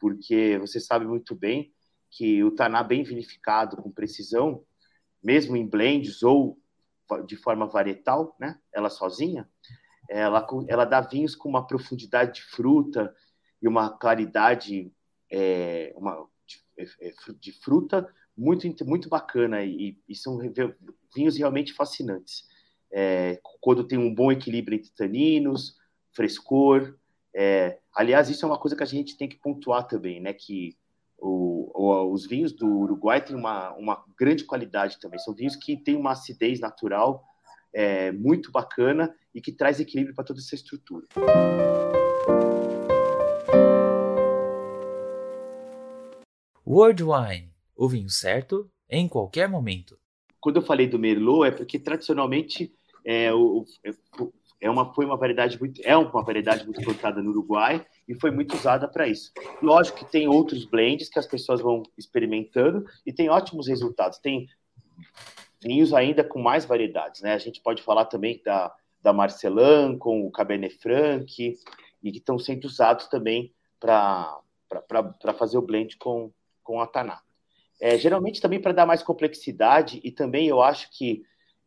porque 0.00 0.56
você 0.56 0.80
sabe 0.80 1.04
muito 1.04 1.34
bem 1.34 1.70
que 2.10 2.42
o 2.42 2.52
taná 2.52 2.82
bem 2.82 3.02
vinificado 3.02 3.76
com 3.76 3.92
precisão, 3.92 4.64
mesmo 5.22 5.58
em 5.58 5.68
blends 5.68 6.22
ou 6.22 6.58
de 7.26 7.36
forma 7.36 7.66
varietal, 7.66 8.34
né? 8.40 8.58
Ela 8.72 8.88
sozinha, 8.88 9.46
ela, 10.08 10.46
ela 10.66 10.86
dá 10.86 11.02
vinhos 11.02 11.36
com 11.36 11.50
uma 11.50 11.66
profundidade 11.66 12.36
de 12.36 12.44
fruta 12.44 13.14
e 13.60 13.68
uma 13.68 13.90
claridade 13.90 14.90
é, 15.30 15.92
uma, 15.94 16.26
de, 16.48 16.64
é, 16.78 17.08
é, 17.08 17.12
de, 17.38 17.52
fruta 17.52 18.08
muito, 18.36 18.84
muito 18.84 19.08
bacana 19.08 19.62
e, 19.62 19.98
e 20.08 20.14
são 20.14 20.38
vinhos 21.14 21.36
realmente 21.36 21.72
fascinantes. 21.74 22.46
É, 22.90 23.38
quando 23.60 23.86
tem 23.86 23.98
um 23.98 24.14
bom 24.14 24.32
equilíbrio 24.32 24.76
entre 24.76 24.90
taninos, 24.92 25.76
frescor. 26.12 26.96
É, 27.34 27.78
aliás, 27.94 28.30
isso 28.30 28.44
é 28.44 28.48
uma 28.48 28.58
coisa 28.58 28.76
que 28.76 28.82
a 28.82 28.86
gente 28.86 29.16
tem 29.16 29.28
que 29.28 29.36
pontuar 29.36 29.86
também, 29.86 30.20
né? 30.20 30.32
Que 30.32 30.76
o, 31.18 31.70
o, 31.74 32.12
os 32.12 32.26
vinhos 32.26 32.52
do 32.52 32.66
Uruguai 32.66 33.22
têm 33.22 33.36
uma, 33.36 33.74
uma 33.74 34.04
grande 34.18 34.44
qualidade 34.44 34.98
também. 34.98 35.18
São 35.18 35.34
vinhos 35.34 35.54
que 35.54 35.76
têm 35.76 35.96
uma 35.96 36.12
acidez 36.12 36.60
natural 36.60 37.24
é, 37.72 38.10
muito 38.12 38.50
bacana 38.50 39.14
e 39.34 39.40
que 39.40 39.52
traz 39.52 39.78
equilíbrio 39.78 40.14
para 40.14 40.24
toda 40.24 40.40
essa 40.40 40.54
estrutura. 40.54 41.06
World 46.70 47.02
Wine, 47.02 47.50
o 47.74 47.88
vinho 47.88 48.10
certo 48.10 48.70
em 48.90 49.08
qualquer 49.08 49.48
momento. 49.48 49.98
Quando 50.38 50.56
eu 50.56 50.62
falei 50.62 50.86
do 50.86 50.98
Merlot, 50.98 51.48
é 51.48 51.50
porque 51.50 51.78
tradicionalmente 51.78 52.70
é, 53.02 53.28
é, 53.28 53.94
é 54.60 54.70
uma, 54.70 54.92
foi 54.92 55.06
uma 55.06 55.16
variedade 55.16 55.58
muito, 55.58 55.80
é 55.82 55.96
uma 55.96 56.22
variedade 56.22 56.66
muito 56.66 56.82
plantada 56.82 57.22
no 57.22 57.30
Uruguai 57.30 57.86
e 58.06 58.14
foi 58.14 58.30
muito 58.30 58.54
usada 58.54 58.86
para 58.86 59.08
isso. 59.08 59.32
Lógico 59.62 60.00
que 60.00 60.12
tem 60.12 60.28
outros 60.28 60.66
blends 60.66 61.08
que 61.08 61.18
as 61.18 61.26
pessoas 61.26 61.62
vão 61.62 61.82
experimentando 61.96 62.84
e 63.06 63.14
tem 63.14 63.30
ótimos 63.30 63.66
resultados. 63.66 64.18
Tem 64.18 64.46
vinhos 65.62 65.94
ainda 65.94 66.22
com 66.22 66.38
mais 66.38 66.66
variedades, 66.66 67.22
né? 67.22 67.32
A 67.32 67.38
gente 67.38 67.62
pode 67.62 67.82
falar 67.82 68.04
também 68.04 68.42
da, 68.44 68.70
da 69.00 69.10
Marcelan 69.14 69.96
com 69.96 70.26
o 70.26 70.30
Cabernet 70.30 70.76
Franc 70.76 71.24
e 72.02 72.12
que 72.12 72.18
estão 72.18 72.38
sendo 72.38 72.66
usados 72.66 73.06
também 73.06 73.54
para 73.80 74.38
fazer 75.38 75.56
o 75.56 75.62
blend 75.62 75.96
com, 75.96 76.30
com 76.68 76.82
a 76.82 76.86
Taná. 76.86 77.22
É, 77.80 77.96
geralmente 77.96 78.42
também 78.42 78.60
para 78.60 78.74
dar 78.74 78.84
mais 78.84 79.02
complexidade 79.02 80.02
e 80.04 80.10
também 80.10 80.48
eu 80.48 80.60
acho 80.60 80.90
que 80.90 81.22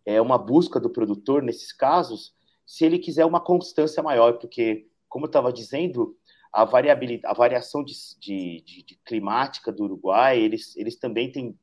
é 0.06 0.22
uma 0.22 0.38
busca 0.38 0.80
do 0.80 0.92
produtor 0.92 1.42
nesses 1.42 1.74
casos, 1.74 2.36
se 2.68 2.86
ele 2.86 3.00
quiser 3.00 3.26
uma 3.26 3.40
constância 3.40 4.04
maior, 4.04 4.34
porque 4.34 4.86
como 5.10 5.26
eu 5.26 5.28
estava 5.28 5.52
dizendo, 5.52 6.16
a 6.54 6.64
variabilidade, 6.64 7.34
a 7.34 7.36
variação 7.36 7.84
de, 7.84 7.94
de, 8.20 8.62
de, 8.62 8.84
de, 8.84 9.00
climática 9.04 9.72
do 9.72 9.86
Uruguai, 9.86 10.40
eles, 10.40 10.76
eles 10.78 10.98
também 10.98 11.32
têm, 11.32 11.58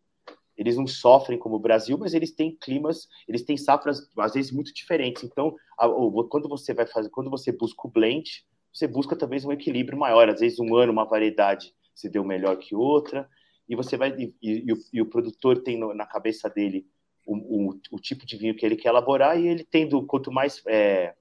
eles 0.57 0.77
não 0.77 0.87
sofrem 0.87 1.39
como 1.39 1.55
o 1.55 1.61
Brasil, 1.61 1.97
mas 1.97 2.13
eles 2.13 2.33
têm 2.33 2.57
climas, 2.61 3.09
eles 3.29 3.45
têm 3.45 3.57
safras 3.57 4.11
às 4.19 4.33
vezes 4.33 4.51
muito 4.51 4.75
diferentes. 4.75 5.23
Então, 5.23 5.55
a, 5.79 5.87
quando 6.29 6.49
você 6.49 6.75
vai 6.75 6.87
fazer, 6.87 7.11
quando 7.11 7.31
você 7.31 7.53
busca 7.53 7.87
o 7.87 7.91
blend, 7.91 8.45
você 8.73 8.89
busca 8.89 9.15
talvez 9.15 9.45
um 9.45 9.53
equilíbrio 9.53 9.97
maior. 9.97 10.29
Às 10.29 10.41
vezes 10.41 10.59
um 10.59 10.75
ano 10.75 10.93
uma 10.93 11.05
variedade 11.05 11.73
se 11.99 12.09
deu 12.09 12.25
melhor 12.25 12.57
que 12.59 12.77
outra, 12.77 13.29
e 13.69 13.75
você 13.75 13.97
vai 13.97 14.11
e, 14.17 14.35
e, 14.41 14.73
o, 14.73 14.77
e 14.93 15.03
o, 15.03 15.07
produtor 15.07 15.63
tem 15.63 15.77
no, 15.77 15.93
na 15.93 16.07
cabeça 16.07 16.49
dele 16.49 16.87
o, 17.27 17.37
o, 17.71 17.81
o, 17.91 17.99
tipo 17.99 18.25
de 18.25 18.37
vinho 18.37 18.55
que 18.55 18.65
ele 18.65 18.77
quer 18.77 18.91
elaborar 18.91 19.39
e 19.39 19.49
ele 19.49 19.67
tendo 19.69 20.07
quanto 20.07 20.31
mais 20.31 20.63
é, 20.69 21.15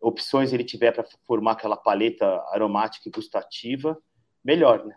opções 0.00 0.52
ele 0.52 0.62
tiver 0.62 0.92
para 0.92 1.04
formar 1.26 1.52
aquela 1.52 1.76
paleta 1.76 2.26
aromática 2.52 3.08
e 3.08 3.12
gustativa, 3.12 4.00
melhor, 4.42 4.86
né? 4.86 4.96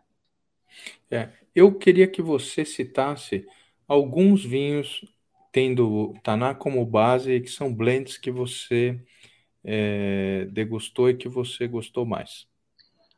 É, 1.10 1.30
eu 1.56 1.76
queria 1.78 2.08
que 2.08 2.22
você 2.22 2.64
citasse 2.64 3.46
alguns 3.88 4.46
vinhos 4.46 5.04
tendo 5.52 6.14
Taná 6.24 6.54
como 6.54 6.86
base 6.86 7.42
que 7.42 7.50
são 7.50 7.74
blends 7.74 8.18
que 8.18 8.32
você 8.32 9.04
é, 9.64 10.46
degustou 10.52 11.10
e 11.10 11.18
que 11.18 11.28
você 11.28 11.68
gostou 11.68 12.06
mais. 12.06 12.48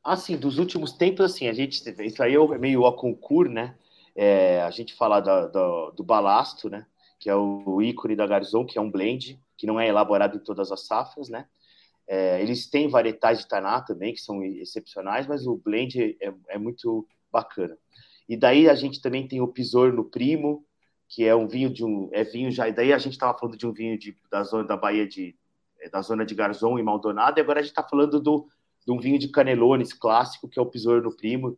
Assim, 0.05 0.38
dos 0.38 0.59
últimos 0.59 0.91
tempos, 0.91 1.25
assim, 1.25 1.47
a 1.47 1.53
gente 1.53 1.81
isso 2.05 2.21
aí 2.21 2.35
é 2.35 2.57
meio 2.59 2.85
a 2.85 2.95
concurso, 2.95 3.51
né? 3.51 3.75
É, 4.15 4.62
a 4.62 4.69
gente 4.69 4.93
fala 4.93 5.19
da, 5.19 5.47
do, 5.47 6.03
balasto, 6.03 6.69
né? 6.69 6.85
Que 7.19 7.27
é 7.27 7.35
o 7.35 7.81
ícone 7.81 8.15
da 8.15 8.27
Garzon, 8.27 8.67
que 8.67 8.77
é 8.77 8.81
um 8.81 8.91
blend 8.91 9.41
que 9.57 9.65
não 9.65 9.79
é 9.79 9.88
elaborado 9.88 10.38
em 10.38 10.39
todas 10.39 10.71
as 10.71 10.85
safras, 10.85 11.27
né? 11.27 11.47
É, 12.07 12.39
eles 12.39 12.69
têm 12.69 12.88
varietais 12.88 13.39
de 13.39 13.47
Taná 13.47 13.81
também, 13.81 14.13
que 14.13 14.21
são 14.21 14.43
excepcionais, 14.43 15.25
mas 15.25 15.47
o 15.47 15.57
blend 15.57 16.15
é, 16.21 16.33
é, 16.50 16.57
muito 16.59 17.07
bacana. 17.31 17.75
E 18.29 18.38
daí 18.38 18.69
a 18.69 18.75
gente 18.75 19.01
também 19.01 19.27
tem 19.27 19.41
o 19.41 19.47
Pisor 19.47 19.91
no 19.91 20.05
Primo, 20.05 20.63
que 21.09 21.25
é 21.25 21.35
um 21.35 21.47
vinho 21.47 21.71
de 21.71 21.83
um. 21.83 22.09
É 22.13 22.24
vinho 22.24 22.51
já. 22.51 22.69
E 22.69 22.74
daí 22.74 22.93
a 22.93 23.00
gente 23.00 23.13
estava 23.13 23.35
falando 23.35 23.57
de 23.57 23.65
um 23.65 23.74
vinho 23.74 23.97
de, 23.97 24.15
da 24.29 24.43
zona 24.43 24.65
da 24.65 24.77
Bahia 24.77 25.07
de. 25.07 25.35
É, 25.81 25.89
da 25.89 26.01
zona 26.01 26.24
de 26.24 26.35
Garzon 26.35 26.77
e 26.77 26.83
Maldonado, 26.83 27.39
e 27.39 27.41
agora 27.41 27.59
a 27.59 27.63
gente 27.63 27.71
está 27.71 27.83
falando 27.83 28.19
do, 28.19 28.47
de 28.86 28.92
um 28.92 29.00
vinho 29.00 29.18
de 29.18 29.30
canelones 29.30 29.94
clássico, 29.94 30.48
que 30.48 30.60
é 30.60 30.62
o 30.62 30.65
Pisor 30.65 31.01
no 31.01 31.15
Primo. 31.15 31.58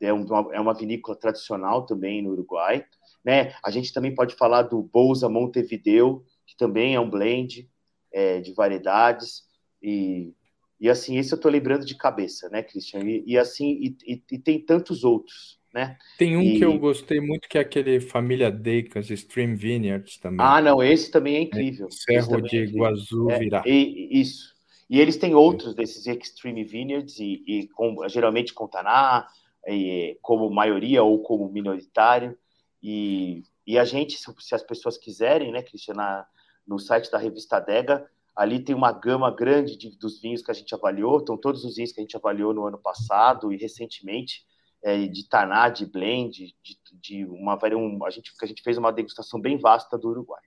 É, 0.00 0.12
um, 0.12 0.24
é 0.52 0.60
uma 0.60 0.74
vinícola 0.74 1.18
tradicional 1.18 1.84
também 1.84 2.22
no 2.22 2.30
Uruguai. 2.30 2.84
Né? 3.24 3.52
A 3.64 3.70
gente 3.70 3.92
também 3.92 4.14
pode 4.14 4.36
falar 4.36 4.62
do 4.62 4.80
Bolsa 4.82 5.28
Montevideo, 5.28 6.24
que 6.46 6.56
também 6.56 6.94
é 6.94 7.00
um 7.00 7.10
blend 7.10 7.68
é, 8.12 8.40
de 8.40 8.52
variedades. 8.52 9.42
E, 9.82 10.32
e 10.80 10.88
assim, 10.88 11.18
esse 11.18 11.32
eu 11.32 11.36
estou 11.36 11.50
lembrando 11.50 11.84
de 11.84 11.96
cabeça, 11.96 12.48
né, 12.48 12.62
Christian? 12.62 13.00
E, 13.00 13.24
e 13.26 13.36
assim, 13.36 13.70
e, 13.80 13.96
e, 14.06 14.22
e, 14.32 14.38
tem 14.38 14.60
tantos 14.60 15.02
outros, 15.02 15.58
né? 15.74 15.96
Tem 16.16 16.36
um 16.36 16.56
que 16.56 16.64
eu 16.64 16.78
gostei 16.78 17.20
muito, 17.20 17.48
que 17.48 17.58
é 17.58 17.60
aquele 17.60 18.00
Família 18.00 18.50
Deicas, 18.50 19.10
Stream 19.10 19.56
Vineyards 19.56 20.16
também. 20.18 20.38
Ah, 20.40 20.60
não, 20.60 20.82
esse 20.82 21.10
também 21.10 21.36
é 21.36 21.40
incrível. 21.40 21.88
É, 21.88 21.90
Cerro 21.90 22.40
de 22.40 22.56
é 22.56 22.62
Iguazu 22.62 23.30
é, 23.30 23.38
Virá. 23.38 23.62
isso. 23.66 24.57
E 24.88 25.00
eles 25.00 25.16
têm 25.16 25.34
outros 25.34 25.74
desses 25.74 26.06
Extreme 26.06 26.64
Vineyards, 26.64 27.18
e, 27.18 27.42
e 27.46 27.68
com, 27.68 28.08
geralmente 28.08 28.54
com 28.54 28.66
Taná, 28.66 29.28
e, 29.66 30.18
como 30.22 30.50
maioria 30.50 31.02
ou 31.02 31.22
como 31.22 31.50
minoritário. 31.50 32.36
E, 32.82 33.42
e 33.66 33.78
a 33.78 33.84
gente, 33.84 34.16
se, 34.16 34.32
se 34.38 34.54
as 34.54 34.62
pessoas 34.62 34.96
quiserem, 34.96 35.52
né, 35.52 35.62
Cristian, 35.62 36.24
no 36.66 36.78
site 36.78 37.10
da 37.10 37.18
revista 37.18 37.60
Dega, 37.60 38.08
Ali 38.38 38.60
tem 38.60 38.72
uma 38.72 38.92
gama 38.92 39.32
grande 39.32 39.76
de, 39.76 39.98
dos 39.98 40.20
vinhos 40.20 40.42
que 40.42 40.50
a 40.52 40.54
gente 40.54 40.72
avaliou, 40.72 41.18
então 41.20 41.36
todos 41.36 41.64
os 41.64 41.74
vinhos 41.74 41.90
que 41.90 41.98
a 41.98 42.04
gente 42.04 42.16
avaliou 42.16 42.54
no 42.54 42.64
ano 42.64 42.78
passado 42.78 43.52
e 43.52 43.56
recentemente, 43.56 44.46
é, 44.80 45.08
de 45.08 45.28
Taná, 45.28 45.68
de 45.68 45.84
Blend, 45.84 46.54
de, 46.62 46.78
de 47.02 47.24
uma 47.24 47.58
um, 47.74 48.04
a 48.06 48.10
gente 48.10 48.30
a 48.40 48.46
gente 48.46 48.62
fez 48.62 48.78
uma 48.78 48.92
degustação 48.92 49.40
bem 49.40 49.58
vasta 49.58 49.98
do 49.98 50.10
Uruguai. 50.10 50.40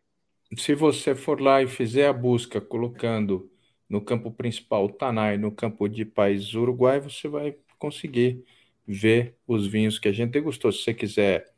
Se 0.57 0.73
você 0.73 1.13
for 1.13 1.41
lá 1.41 1.61
e 1.61 1.67
fizer 1.67 2.07
a 2.07 2.13
busca 2.13 2.61
colocando 2.61 3.51
no 3.91 3.99
campo 3.99 4.31
principal 4.31 4.87
Taná 4.87 5.33
e 5.33 5.37
no 5.37 5.51
campo 5.51 5.89
de 5.89 6.05
país 6.05 6.53
Uruguai, 6.53 7.01
você 7.01 7.27
vai 7.27 7.57
conseguir 7.77 8.41
ver 8.87 9.35
os 9.45 9.67
vinhos 9.67 9.99
que 9.99 10.07
a 10.07 10.13
gente 10.13 10.31
degustou. 10.31 10.71
Se 10.71 10.81
você 10.81 10.93
quiser 10.93 11.51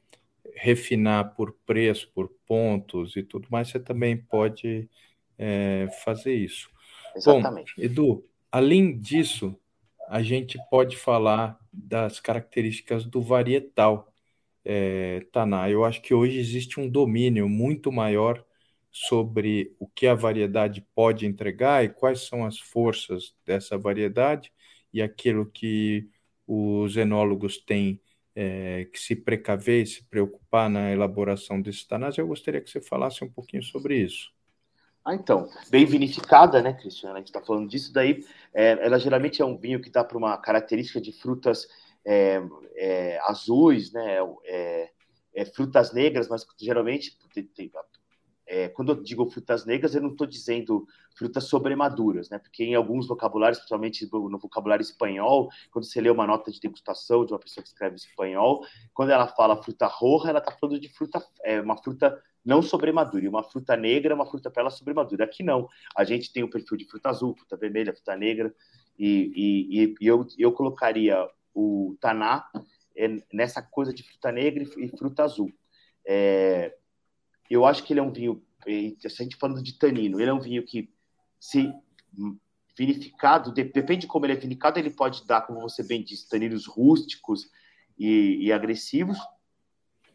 refinar 0.55 1.35
por 1.35 1.55
preço, 1.63 2.09
por 2.11 2.33
pontos 2.47 3.15
e 3.15 3.21
tudo 3.21 3.47
mais, 3.51 3.67
você 3.67 3.79
também 3.79 4.17
pode 4.17 4.89
é, 5.37 5.87
fazer 6.03 6.33
isso. 6.33 6.71
Exatamente. 7.15 7.75
Bom, 7.77 7.83
Edu, 7.83 8.25
além 8.51 8.97
disso, 8.97 9.55
a 10.09 10.23
gente 10.23 10.57
pode 10.71 10.97
falar 10.97 11.59
das 11.71 12.19
características 12.19 13.05
do 13.05 13.21
varietal 13.21 14.11
é, 14.65 15.23
Taná. 15.31 15.69
Eu 15.69 15.85
acho 15.85 16.01
que 16.01 16.15
hoje 16.15 16.39
existe 16.39 16.79
um 16.79 16.89
domínio 16.89 17.47
muito 17.47 17.91
maior 17.91 18.43
sobre 18.95 19.75
o 19.79 19.87
que 19.87 20.05
a 20.05 20.13
variedade 20.13 20.85
pode 20.93 21.25
entregar 21.25 21.83
e 21.83 21.89
quais 21.89 22.27
são 22.27 22.45
as 22.45 22.59
forças 22.59 23.33
dessa 23.43 23.75
variedade 23.75 24.51
e 24.93 25.01
aquilo 25.01 25.47
que 25.47 26.07
os 26.47 26.95
enólogos 26.95 27.57
têm 27.57 27.99
é, 28.35 28.85
que 28.85 28.99
se 28.99 29.15
precaver 29.15 29.81
e 29.81 29.87
se 29.87 30.03
preocupar 30.03 30.69
na 30.69 30.91
elaboração 30.91 31.59
desses 31.59 31.85
tanás. 31.85 32.17
Eu 32.17 32.27
gostaria 32.27 32.61
que 32.61 32.69
você 32.69 32.79
falasse 32.79 33.23
um 33.23 33.31
pouquinho 33.31 33.63
sobre 33.63 33.97
isso. 33.97 34.31
Ah, 35.03 35.15
então, 35.15 35.49
bem 35.69 35.85
vinificada, 35.85 36.61
né, 36.61 36.73
Cristiana? 36.73 37.15
A 37.15 37.17
gente 37.17 37.27
está 37.27 37.41
falando 37.41 37.67
disso 37.67 37.91
daí. 37.91 38.23
É, 38.53 38.85
ela 38.85 38.99
geralmente 38.99 39.41
é 39.41 39.45
um 39.45 39.57
vinho 39.57 39.81
que 39.81 39.89
dá 39.89 40.03
para 40.03 40.17
uma 40.17 40.37
característica 40.37 41.01
de 41.01 41.11
frutas 41.11 41.67
é, 42.05 42.41
é, 42.75 43.19
azuis, 43.23 43.91
né? 43.91 44.17
É, 44.45 44.89
é, 45.35 45.45
frutas 45.45 45.91
negras, 45.91 46.29
mas 46.29 46.45
geralmente 46.61 47.17
tem, 47.33 47.43
tem, 47.43 47.71
é, 48.53 48.69
quando 48.69 48.91
eu 48.91 49.01
digo 49.01 49.25
frutas 49.25 49.65
negras, 49.65 49.95
eu 49.95 50.01
não 50.01 50.11
estou 50.11 50.27
dizendo 50.27 50.87
frutas 51.17 51.45
sobremaduras, 51.45 52.29
né? 52.29 52.37
Porque 52.37 52.63
em 52.63 52.75
alguns 52.75 53.07
vocabulários, 53.07 53.57
principalmente 53.57 54.07
no 54.11 54.37
vocabulário 54.37 54.83
espanhol, 54.83 55.49
quando 55.71 55.85
você 55.85 55.99
lê 55.99 56.11
uma 56.11 56.27
nota 56.27 56.51
de 56.51 56.59
degustação 56.59 57.25
de 57.25 57.33
uma 57.33 57.39
pessoa 57.39 57.63
que 57.63 57.69
escreve 57.69 57.95
espanhol, 57.95 58.63
quando 58.93 59.09
ela 59.09 59.27
fala 59.27 59.61
fruta 59.63 59.87
roja, 59.87 60.29
ela 60.29 60.37
está 60.37 60.51
falando 60.51 60.79
de 60.79 60.87
fruta, 60.87 61.25
é, 61.43 61.59
uma 61.61 61.75
fruta 61.75 62.21
não 62.45 62.61
sobremadura. 62.61 63.25
E 63.25 63.27
uma 63.27 63.41
fruta 63.41 63.75
negra, 63.75 64.13
uma 64.13 64.25
fruta 64.27 64.51
para 64.51 64.61
ela 64.61 64.69
sobremadura. 64.69 65.25
Aqui 65.25 65.41
não. 65.41 65.67
A 65.97 66.03
gente 66.03 66.31
tem 66.31 66.43
o 66.43 66.49
perfil 66.49 66.77
de 66.77 66.85
fruta 66.85 67.09
azul, 67.09 67.35
fruta 67.35 67.57
vermelha, 67.57 67.91
fruta 67.91 68.15
negra. 68.15 68.53
E, 68.99 69.31
e, 69.35 69.95
e 69.99 70.07
eu, 70.07 70.27
eu 70.37 70.51
colocaria 70.51 71.27
o 71.55 71.97
taná 71.99 72.47
é, 72.95 73.07
nessa 73.33 73.63
coisa 73.63 73.91
de 73.91 74.03
fruta 74.03 74.31
negra 74.31 74.63
e 74.77 74.87
fruta 74.89 75.23
azul. 75.23 75.51
É, 76.05 76.75
eu 77.49 77.65
acho 77.65 77.83
que 77.83 77.93
ele 77.93 77.99
é 77.99 78.03
um 78.03 78.11
vinho 78.11 78.41
a 78.65 79.09
gente 79.23 79.35
falando 79.35 79.61
de 79.61 79.77
tanino, 79.77 80.19
ele 80.19 80.29
é 80.29 80.33
um 80.33 80.39
vinho 80.39 80.63
que, 80.63 80.89
se 81.39 81.73
vinificado, 82.77 83.51
depende 83.51 84.01
de 84.01 84.07
como 84.07 84.25
ele 84.25 84.33
é 84.33 84.37
vinificado, 84.37 84.79
ele 84.79 84.89
pode 84.89 85.25
dar, 85.25 85.41
como 85.41 85.61
você 85.61 85.83
bem 85.83 86.03
disse, 86.03 86.29
taninos 86.29 86.65
rústicos 86.65 87.49
e, 87.97 88.45
e 88.45 88.51
agressivos, 88.51 89.17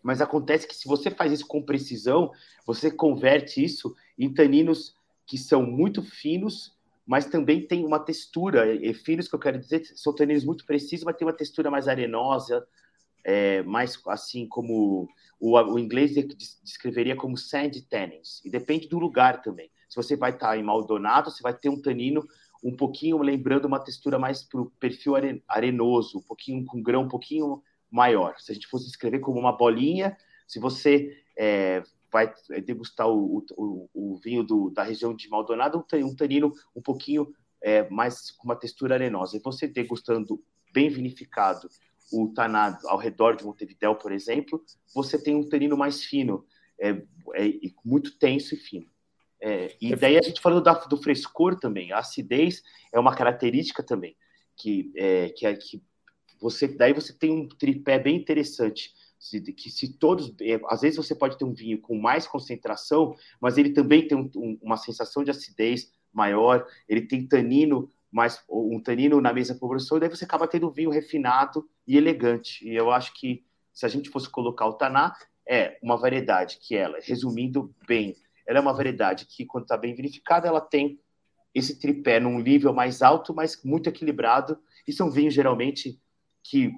mas 0.03 0.21
acontece 0.21 0.67
que 0.67 0.75
se 0.75 0.89
você 0.89 1.11
faz 1.11 1.33
isso 1.33 1.47
com 1.47 1.63
precisão, 1.63 2.33
você 2.67 2.91
converte 2.91 3.63
isso 3.63 3.95
em 4.19 4.33
taninos 4.33 4.95
que 5.27 5.37
são 5.37 5.63
muito 5.63 6.03
finos, 6.03 6.77
mas 7.07 7.27
também 7.27 7.67
tem 7.67 7.85
uma 7.85 7.99
textura, 7.99 8.75
e 8.75 8.93
finos 8.93 9.29
que 9.29 9.35
eu 9.35 9.39
quero 9.39 9.59
dizer, 9.59 9.85
são 9.95 10.15
taninos 10.15 10.45
muito 10.45 10.65
precisos, 10.65 11.05
mas 11.05 11.17
tem 11.17 11.27
uma 11.27 11.37
textura 11.37 11.71
mais 11.71 11.89
arenosa, 11.89 12.67
é, 13.29 13.63
mais 13.63 14.01
assim 14.07 14.49
como 14.49 15.07
o, 15.39 15.59
o, 15.59 15.79
inglês 15.79 16.15
descreveria 16.65 17.15
como 17.15 17.37
sand 17.37 17.73
tannins, 17.91 18.43
e 18.43 18.49
depende 18.49 18.89
do 18.89 18.99
lugar 18.99 19.43
também. 19.43 19.71
Se 19.87 19.97
você 19.97 20.17
vai 20.17 20.31
estar 20.31 20.57
em 20.57 20.63
Maldonado, 20.63 21.31
você 21.31 21.43
vai 21.43 21.53
ter 21.53 21.69
um 21.69 21.79
tanino 21.79 22.27
um 22.65 22.75
pouquinho 22.75 23.19
lembrando 23.19 23.67
uma 23.67 23.85
textura 23.85 24.19
mais 24.19 24.43
para 24.43 24.63
o 24.63 24.71
perfil 24.81 25.13
arenoso, 25.47 26.19
um 26.19 26.23
pouquinho 26.23 26.65
com 26.65 26.83
grão 26.83 27.03
um 27.03 27.09
pouquinho 27.09 27.63
maior. 27.91 28.35
Se 28.39 28.51
a 28.51 28.55
gente 28.55 28.67
fosse 28.67 28.89
escrever 28.89 29.19
como 29.19 29.39
uma 29.39 29.53
bolinha, 29.53 30.17
se 30.47 30.59
você 30.59 31.15
é, 31.39 31.83
vai 32.11 32.33
degustar 32.65 33.11
o, 33.11 33.45
o, 33.59 33.91
o 33.93 34.17
vinho 34.17 34.43
do, 34.43 34.71
da 34.71 34.83
região 34.83 35.15
de 35.15 35.29
Maldonado, 35.29 35.85
um 36.03 36.17
tanino 36.17 36.55
um 36.75 36.81
pouquinho 36.81 37.31
é, 37.63 37.87
mais 37.91 38.31
com 38.31 38.45
uma 38.45 38.57
textura 38.57 38.95
arenosa. 38.95 39.37
E 39.37 39.41
você 39.41 39.69
degustando 39.69 40.43
bem 40.73 40.89
vinificado 40.89 41.69
o 42.13 42.29
taná 42.29 42.79
ao 42.85 42.99
redor 42.99 43.37
de 43.37 43.45
Montevidéu, 43.45 43.95
por 43.95 44.13
exemplo, 44.13 44.65
você 44.95 45.23
tem 45.23 45.35
um 45.35 45.49
tanino 45.49 45.77
mais 45.77 46.03
fino, 46.03 46.45
é, 46.81 46.91
é 46.91 47.53
muito 47.85 48.19
tenso 48.19 48.55
e 48.55 48.59
fino. 48.59 48.87
É, 49.41 49.77
e 49.81 49.95
daí 49.95 50.19
a 50.19 50.23
gente 50.23 50.41
falando 50.41 50.63
da, 50.63 50.75
do 50.75 50.97
frescor 50.97 51.59
também, 51.59 51.93
a 51.93 51.99
acidez 51.99 52.63
é 52.93 52.99
uma 52.99 53.15
característica 53.15 53.83
também 53.83 54.17
que 54.57 54.91
é, 54.97 55.29
que, 55.31 55.47
é, 55.47 55.55
que 55.55 55.81
você 56.41 56.67
daí 56.67 56.93
você 56.93 57.13
tem 57.13 57.31
um 57.31 57.49
tripé 57.49 57.99
bem 57.99 58.17
interessante 58.17 58.93
que 59.57 59.71
se 59.71 59.93
todos 59.95 60.33
é, 60.41 60.61
às 60.69 60.81
vezes 60.81 60.97
você 60.97 61.15
pode 61.15 61.37
ter 61.37 61.45
um 61.45 61.53
vinho 61.53 61.81
com 61.81 61.97
mais 61.99 62.27
concentração, 62.27 63.17
mas 63.41 63.59
ele 63.59 63.71
também 63.71 64.07
tem 64.07 64.17
um, 64.17 64.31
um, 64.37 64.59
uma 64.63 64.77
sensação 64.77 65.25
de 65.25 65.31
acidez 65.31 65.93
maior, 66.13 66.65
ele 66.89 67.03
tem 67.03 67.27
tanino 67.27 67.91
mais 68.11 68.43
um 68.49 68.81
tanino 68.81 69.21
na 69.21 69.33
mesma 69.33 69.57
proporção, 69.57 69.97
e 69.97 70.01
daí 70.01 70.09
você 70.09 70.25
acaba 70.25 70.49
tendo 70.49 70.71
vinho 70.71 70.91
refinado 70.91 71.69
e 71.87 71.97
elegante. 71.97 72.67
E 72.67 72.75
eu 72.75 72.91
acho 72.91 73.13
que 73.15 73.45
se 73.73 73.85
a 73.87 73.89
gente 73.89 74.11
fosse 74.11 74.29
colocar 74.29 74.67
o 74.67 74.75
taná 74.75 75.15
é 75.47 75.79
uma 75.83 75.97
variedade 75.97 76.59
que 76.61 76.75
ela, 76.77 76.99
resumindo 77.01 77.75
bem, 77.87 78.17
ela 78.47 78.59
é 78.59 78.63
uma 78.63 78.73
variedade 78.73 79.27
que, 79.27 79.45
quando 79.45 79.65
está 79.65 79.77
bem 79.77 79.95
verificada, 79.95 80.49
ela 80.49 80.61
tem 80.61 80.99
esse 81.55 81.79
tripé 81.79 82.21
num 82.21 82.39
nível 82.41 82.73
mais 82.73 83.03
alto, 83.03 83.35
mas 83.35 83.63
muito 83.63 83.89
equilibrado. 83.89 84.59
E 84.87 84.93
são 84.93 85.11
vinhos, 85.11 85.35
geralmente, 85.35 86.01
que 86.43 86.73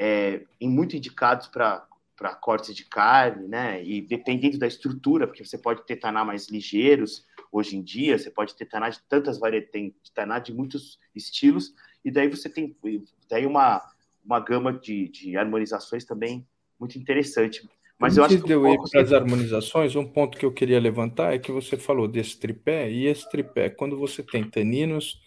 é, 0.00 0.42
muito 0.60 0.96
indicados 0.96 1.48
para 1.48 1.86
para 2.14 2.36
cortes 2.36 2.76
de 2.76 2.84
carne, 2.84 3.48
né? 3.48 3.82
E 3.82 4.00
dependendo 4.00 4.56
da 4.56 4.66
estrutura, 4.66 5.26
porque 5.26 5.44
você 5.44 5.58
pode 5.58 5.84
ter 5.84 5.96
taná 5.96 6.24
mais 6.24 6.48
ligeiros 6.48 7.26
hoje 7.52 7.76
em 7.76 7.82
dia, 7.82 8.18
você 8.18 8.30
pode 8.30 8.56
ter 8.56 8.64
taná 8.64 8.88
de 8.88 8.98
tantas 9.08 9.38
variedades, 9.38 9.70
tem 9.70 9.94
taná 10.14 10.38
de 10.38 10.52
muitos 10.54 10.98
estilos, 11.14 11.74
e 12.02 12.10
daí 12.10 12.26
você 12.26 12.48
tem 12.48 12.74
daí 13.28 13.44
uma, 13.44 13.82
uma 14.24 14.40
gama 14.40 14.72
de, 14.72 15.08
de 15.08 15.36
harmonizações 15.36 16.04
também 16.04 16.46
muito 16.80 16.98
interessante. 16.98 17.68
Mas 17.98 18.16
eu 18.16 18.24
acho 18.24 18.42
que. 18.42 18.56
Um 18.56 18.62
pouco... 18.62 18.90
para 18.90 19.02
as 19.02 19.12
harmonizações, 19.12 19.94
um 19.94 20.04
ponto 20.04 20.36
que 20.36 20.44
eu 20.44 20.52
queria 20.52 20.80
levantar 20.80 21.34
é 21.34 21.38
que 21.38 21.52
você 21.52 21.76
falou 21.76 22.08
desse 22.08 22.36
tripé, 22.40 22.90
e 22.90 23.06
esse 23.06 23.28
tripé, 23.30 23.68
quando 23.68 23.96
você 23.96 24.22
tem 24.22 24.42
taninos 24.42 25.20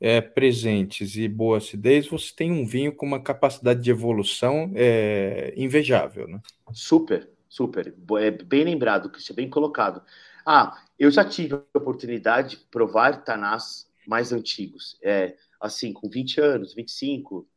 é, 0.00 0.20
presentes 0.20 1.16
e 1.16 1.28
boa 1.28 1.58
acidez, 1.58 2.08
você 2.08 2.34
tem 2.34 2.50
um 2.50 2.66
vinho 2.66 2.92
com 2.92 3.06
uma 3.06 3.22
capacidade 3.22 3.80
de 3.80 3.90
evolução 3.90 4.72
é, 4.74 5.54
invejável, 5.56 6.26
né? 6.26 6.40
Super, 6.72 7.30
super. 7.48 7.94
É 8.18 8.30
bem 8.30 8.64
lembrado, 8.64 9.08
Cristian, 9.08 9.36
bem 9.36 9.48
colocado. 9.48 10.02
Ah, 10.44 10.76
eu 11.00 11.10
já 11.10 11.24
tive 11.24 11.54
a 11.54 11.78
oportunidade 11.78 12.50
de 12.50 12.56
provar 12.66 13.24
tanás 13.24 13.90
mais 14.06 14.32
antigos, 14.32 14.98
é, 15.02 15.34
assim, 15.58 15.94
com 15.94 16.10
20 16.10 16.40
anos, 16.42 16.74
25, 16.74 17.48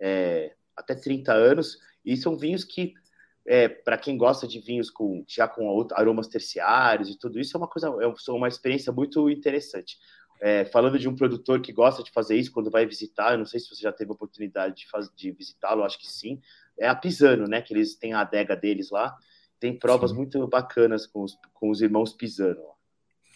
é, 0.00 0.56
até 0.76 0.96
30 0.96 1.32
anos, 1.32 1.78
e 2.04 2.16
são 2.16 2.36
vinhos 2.36 2.64
que 2.64 2.94
é, 3.46 3.68
para 3.68 3.96
quem 3.96 4.18
gosta 4.18 4.48
de 4.48 4.58
vinhos 4.58 4.90
com 4.90 5.24
já 5.26 5.46
com 5.46 5.86
aromas 5.92 6.26
terciários 6.26 7.08
e 7.08 7.16
tudo 7.16 7.40
isso 7.40 7.56
é 7.56 7.58
uma 7.58 7.68
coisa 7.68 7.86
é 7.88 8.30
uma 8.30 8.48
experiência 8.48 8.92
muito 8.92 9.30
interessante. 9.30 9.96
É, 10.40 10.64
falando 10.66 10.98
de 10.98 11.08
um 11.08 11.16
produtor 11.16 11.60
que 11.60 11.72
gosta 11.72 12.02
de 12.02 12.10
fazer 12.10 12.36
isso 12.36 12.52
quando 12.52 12.70
vai 12.70 12.84
visitar, 12.84 13.32
eu 13.32 13.38
não 13.38 13.46
sei 13.46 13.58
se 13.58 13.68
você 13.68 13.82
já 13.82 13.92
teve 13.92 14.10
a 14.10 14.14
oportunidade 14.14 14.74
de, 14.74 14.86
de 15.16 15.32
visitá-lo, 15.32 15.82
acho 15.82 15.98
que 15.98 16.10
sim. 16.10 16.40
É 16.78 16.88
a 16.88 16.94
Pisano, 16.94 17.46
né? 17.48 17.60
Que 17.60 17.74
eles 17.74 17.96
têm 17.96 18.12
a 18.12 18.20
adega 18.20 18.54
deles 18.54 18.90
lá. 18.90 19.16
Tem 19.58 19.76
provas 19.76 20.10
sim. 20.10 20.16
muito 20.16 20.46
bacanas 20.46 21.06
com 21.06 21.22
os, 21.22 21.36
com 21.52 21.70
os 21.70 21.80
irmãos 21.80 22.12
Pisano. 22.12 22.77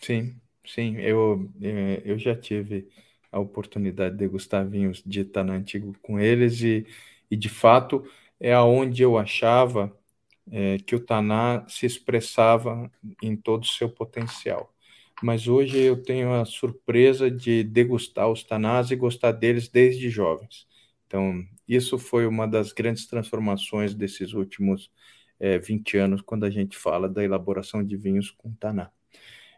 Sim, 0.02 0.40
sim. 0.66 0.96
Eu, 0.98 1.50
é, 1.62 2.02
eu 2.04 2.18
já 2.18 2.34
tive 2.36 2.88
a 3.30 3.38
oportunidade 3.38 4.12
de 4.12 4.18
degustar 4.18 4.68
vinhos 4.68 5.02
de 5.04 5.20
Itana 5.20 5.54
Antigo 5.54 5.94
com 6.02 6.18
eles 6.18 6.60
e, 6.62 6.86
e 7.30 7.36
de 7.36 7.48
fato 7.48 8.04
é 8.40 8.52
aonde 8.52 9.02
eu 9.02 9.16
achava 9.16 9.96
é, 10.50 10.78
que 10.78 10.96
o 10.96 11.00
Taná 11.04 11.66
se 11.68 11.86
expressava 11.86 12.90
em 13.22 13.36
todo 13.36 13.64
o 13.64 13.66
seu 13.66 13.88
potencial. 13.90 14.74
Mas 15.22 15.48
hoje 15.48 15.78
eu 15.78 16.02
tenho 16.02 16.32
a 16.34 16.44
surpresa 16.44 17.30
de 17.30 17.64
degustar 17.64 18.28
os 18.30 18.42
Tanás 18.44 18.90
e 18.90 18.96
gostar 18.96 19.32
deles 19.32 19.68
desde 19.68 20.10
jovens. 20.10 20.66
Então, 21.06 21.44
isso 21.68 21.98
foi 21.98 22.26
uma 22.26 22.46
das 22.48 22.72
grandes 22.72 23.06
transformações 23.06 23.94
desses 23.94 24.34
últimos 24.34 24.90
é, 25.40 25.58
20 25.58 25.96
anos, 25.98 26.22
quando 26.22 26.44
a 26.44 26.50
gente 26.50 26.76
fala 26.78 27.08
da 27.08 27.24
elaboração 27.24 27.84
de 27.84 27.96
vinhos 27.96 28.30
com 28.32 28.52
Taná. 28.54 28.90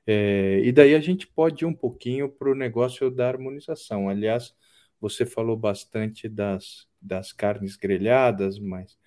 É, 0.06 0.60
e 0.62 0.70
daí 0.72 0.94
a 0.94 1.00
gente 1.00 1.26
pode 1.26 1.64
ir 1.64 1.66
um 1.66 1.74
pouquinho 1.74 2.28
para 2.28 2.50
o 2.50 2.54
negócio 2.54 3.10
da 3.10 3.28
harmonização. 3.28 4.08
Aliás, 4.08 4.54
você 5.00 5.24
falou 5.24 5.56
bastante 5.56 6.28
das, 6.28 6.86
das 7.00 7.32
carnes 7.32 7.76
grelhadas, 7.76 8.58
mas 8.58 8.98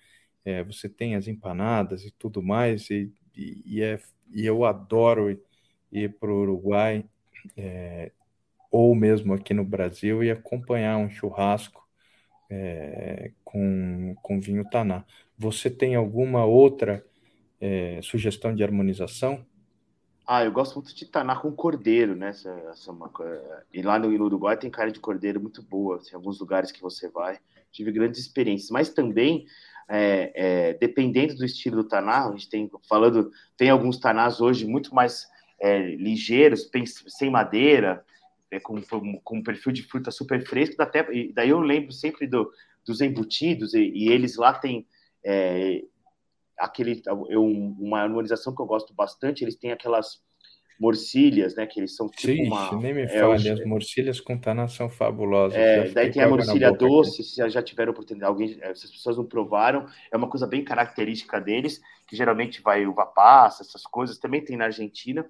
é, 0.44 0.62
você 0.64 0.88
tem 0.88 1.14
as 1.14 1.28
empanadas 1.28 2.04
e 2.04 2.10
tudo 2.12 2.42
mais, 2.42 2.90
e, 2.90 3.12
e, 3.36 3.62
e, 3.66 3.82
é, 3.82 4.00
e 4.32 4.46
eu 4.46 4.64
adoro 4.64 5.40
ir 5.92 6.18
para 6.18 6.30
o 6.30 6.40
Uruguai, 6.42 7.04
é, 7.56 8.12
ou 8.70 8.94
mesmo 8.94 9.34
aqui 9.34 9.54
no 9.54 9.64
Brasil, 9.64 10.22
e 10.22 10.30
acompanhar 10.30 10.96
um 10.98 11.10
churrasco 11.10 11.86
com, 13.44 14.14
com 14.22 14.40
vinho 14.40 14.64
Taná. 14.70 15.04
Você 15.36 15.68
tem 15.68 15.94
alguma 15.94 16.46
outra 16.46 17.04
sugestão 18.02 18.54
de 18.54 18.64
harmonização? 18.64 19.44
Ah, 20.30 20.44
eu 20.44 20.52
gosto 20.52 20.74
muito 20.74 20.94
de 20.94 21.06
taná 21.06 21.36
com 21.36 21.50
cordeiro, 21.50 22.14
né? 22.14 22.28
Essa, 22.28 22.50
essa 22.70 22.92
uma, 22.92 23.10
e 23.72 23.80
lá 23.80 23.98
no, 23.98 24.08
Uruguai 24.08 24.58
tem 24.58 24.70
carne 24.70 24.92
de 24.92 25.00
cordeiro 25.00 25.40
muito 25.40 25.62
boa. 25.62 25.96
Tem 25.96 26.08
assim, 26.08 26.16
alguns 26.16 26.38
lugares 26.38 26.70
que 26.70 26.82
você 26.82 27.08
vai. 27.08 27.38
Tive 27.72 27.90
grandes 27.90 28.20
experiências. 28.20 28.70
Mas 28.70 28.90
também 28.90 29.46
é, 29.88 30.32
é, 30.34 30.74
dependendo 30.74 31.34
do 31.34 31.46
estilo 31.46 31.76
do 31.76 31.88
taná, 31.88 32.28
a 32.28 32.32
gente 32.32 32.50
tem 32.50 32.70
falando, 32.86 33.30
tem 33.56 33.70
alguns 33.70 33.98
tanás 33.98 34.38
hoje 34.38 34.66
muito 34.66 34.94
mais 34.94 35.26
é, 35.58 35.78
ligeiros, 35.96 36.70
sem 37.06 37.30
madeira, 37.30 38.04
é, 38.50 38.60
com, 38.60 38.82
com 38.82 39.38
um 39.38 39.42
perfil 39.42 39.72
de 39.72 39.82
fruta 39.82 40.10
super 40.10 40.46
fresco, 40.46 40.82
até, 40.82 41.06
daí 41.32 41.48
eu 41.48 41.58
lembro 41.58 41.90
sempre 41.90 42.26
do, 42.26 42.52
dos 42.84 43.00
embutidos, 43.00 43.72
e, 43.72 43.80
e 43.80 44.08
eles 44.10 44.36
lá 44.36 44.52
têm 44.52 44.86
é, 45.24 45.82
aquele, 46.58 47.02
eu, 47.28 47.44
uma 47.44 48.00
harmonização 48.00 48.54
que 48.54 48.60
eu 48.60 48.66
gosto 48.66 48.94
bastante, 48.94 49.42
eles 49.42 49.56
têm 49.56 49.72
aquelas 49.72 50.20
morcilhas, 50.78 51.56
né? 51.56 51.66
Que 51.66 51.80
eles 51.80 51.96
são 51.96 52.08
tipo 52.08 52.32
Sim, 52.32 52.46
uma. 52.46 52.76
Nem 52.80 52.94
me 52.94 53.02
é, 53.02 53.08
fale, 53.08 53.50
as 53.50 53.64
morcilhas 53.64 54.20
com 54.20 54.38
taná 54.38 54.68
são 54.68 54.88
fabulosas. 54.88 55.58
É, 55.58 55.88
daí 55.90 56.10
tem 56.10 56.22
a 56.22 56.28
morcilha 56.28 56.70
doce, 56.70 57.24
se 57.24 57.48
já 57.48 57.62
tiveram 57.62 57.92
oportunidade, 57.92 58.30
alguém, 58.30 58.48
se 58.48 58.86
as 58.86 58.90
pessoas 58.90 59.16
não 59.16 59.26
provaram, 59.26 59.86
é 60.12 60.16
uma 60.16 60.28
coisa 60.28 60.46
bem 60.46 60.64
característica 60.64 61.40
deles, 61.40 61.80
que 62.06 62.16
geralmente 62.16 62.62
vai 62.62 62.86
uva 62.86 63.06
passa, 63.06 63.62
essas 63.62 63.82
coisas, 63.82 64.18
também 64.18 64.44
tem 64.44 64.56
na 64.56 64.66
Argentina, 64.66 65.26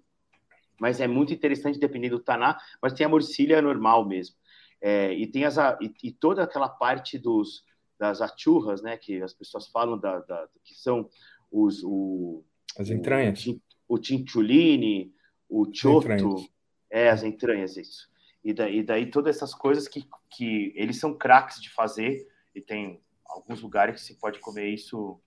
mas 0.79 1.01
é 1.01 1.09
muito 1.09 1.33
interessante 1.33 1.79
dependendo 1.79 2.19
do 2.19 2.23
taná, 2.23 2.59
mas 2.83 2.93
tem 2.93 3.07
a 3.07 3.09
morcilha 3.09 3.63
normal 3.63 4.07
mesmo. 4.07 4.37
É, 4.81 5.13
e 5.13 5.27
tem 5.27 5.45
as, 5.45 5.57
e, 5.81 5.93
e, 6.05 6.13
toda 6.13 6.45
aquela 6.45 6.69
parte 6.69 7.19
dos 7.19 7.65
das 7.99 8.21
achurras, 8.21 8.81
né, 8.81 8.97
que 8.97 9.21
as 9.23 9.35
pessoas 9.35 9.67
falam 9.69 9.99
da, 9.99 10.21
da 10.21 10.49
que 10.65 10.75
são 10.75 11.09
os 11.51 11.83
o, 11.83 12.45
as 12.79 12.91
entranhas, 12.91 13.45
o, 13.89 13.99
tintuline, 13.99 15.13
o 15.49 15.67
choto, 15.73 16.49
é, 16.91 17.09
as 17.09 17.23
entranhas, 17.23 17.77
isso. 17.77 18.09
E 18.45 18.53
daí, 18.53 18.79
e 18.79 18.83
daí 18.83 19.11
todas 19.11 19.37
essas 19.37 19.55
coisas 19.55 19.89
que, 19.89 20.05
que 20.31 20.73
eles 20.77 20.99
são 20.99 21.13
craques 21.13 21.61
de 21.61 21.71
fazer, 21.71 22.27
e 22.55 22.61
tem 22.61 23.01
alguns 23.27 23.61
lugares 23.61 23.97
que 23.97 24.07
se 24.07 24.19
pode 24.19 24.39
comer 24.39 24.69
isso, 24.69 25.21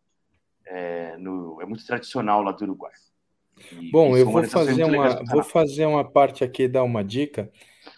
é, 0.66 1.18
no, 1.18 1.62
é 1.62 1.66
muito 1.66 1.86
tradicional 1.86 2.42
lá 2.42 2.52
do 2.52 2.64
Uruguai. 2.64 2.94
E, 3.80 3.92
Bom, 3.92 4.16
eu 4.16 4.30
vou 4.30 4.44
fazer, 4.44 4.84
uma, 4.84 5.24
vou 5.26 5.44
fazer 5.44 5.86
uma 5.86 6.10
parte 6.10 6.44
aqui, 6.44 6.68
dar 6.68 6.84
uma 6.84 7.04
dica. 7.04 7.52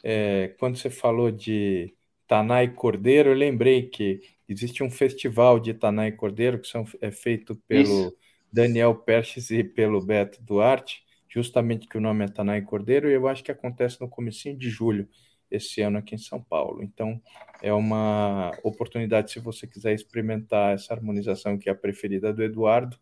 É, 0.04 0.56
quando 0.60 0.78
você 0.78 0.90
falou 0.90 1.32
de 1.32 1.94
Tanai 2.28 2.70
Cordeiro, 2.70 3.30
eu 3.30 3.36
lembrei 3.36 3.84
que 3.84 4.22
existe 4.54 4.84
um 4.84 4.90
festival 4.90 5.60
de 5.60 5.74
Tanai 5.74 6.12
Cordeiro 6.12 6.60
que 6.60 6.68
são, 6.68 6.86
é 7.02 7.12
feito 7.12 7.56
pelo 7.68 7.84
Isso. 7.84 8.18
Daniel 8.52 8.96
Perches 8.96 9.50
e 9.50 9.64
pelo 9.64 10.04
Beto 10.06 10.42
Duarte, 10.42 11.04
justamente 11.28 11.88
que 11.88 11.98
o 11.98 12.02
nome 12.02 12.26
é 12.26 12.28
Tanai 12.28 12.62
Cordeiro, 12.62 13.10
e 13.10 13.14
eu 13.14 13.28
acho 13.28 13.44
que 13.44 13.52
acontece 13.52 14.00
no 14.00 14.08
comecinho 14.08 14.58
de 14.58 14.70
julho 14.70 15.10
esse 15.50 15.82
ano 15.82 15.98
aqui 15.98 16.16
em 16.16 16.20
São 16.20 16.42
Paulo. 16.42 16.84
Então, 16.84 17.22
é 17.62 17.74
uma 17.74 18.52
oportunidade, 18.64 19.32
se 19.32 19.40
você 19.40 19.68
quiser 19.68 19.94
experimentar 19.94 20.76
essa 20.76 20.94
harmonização 20.94 21.58
que 21.58 21.70
é 21.70 21.72
a 21.72 21.76
preferida 21.76 22.32
do 22.34 22.44
Eduardo, 22.44 22.98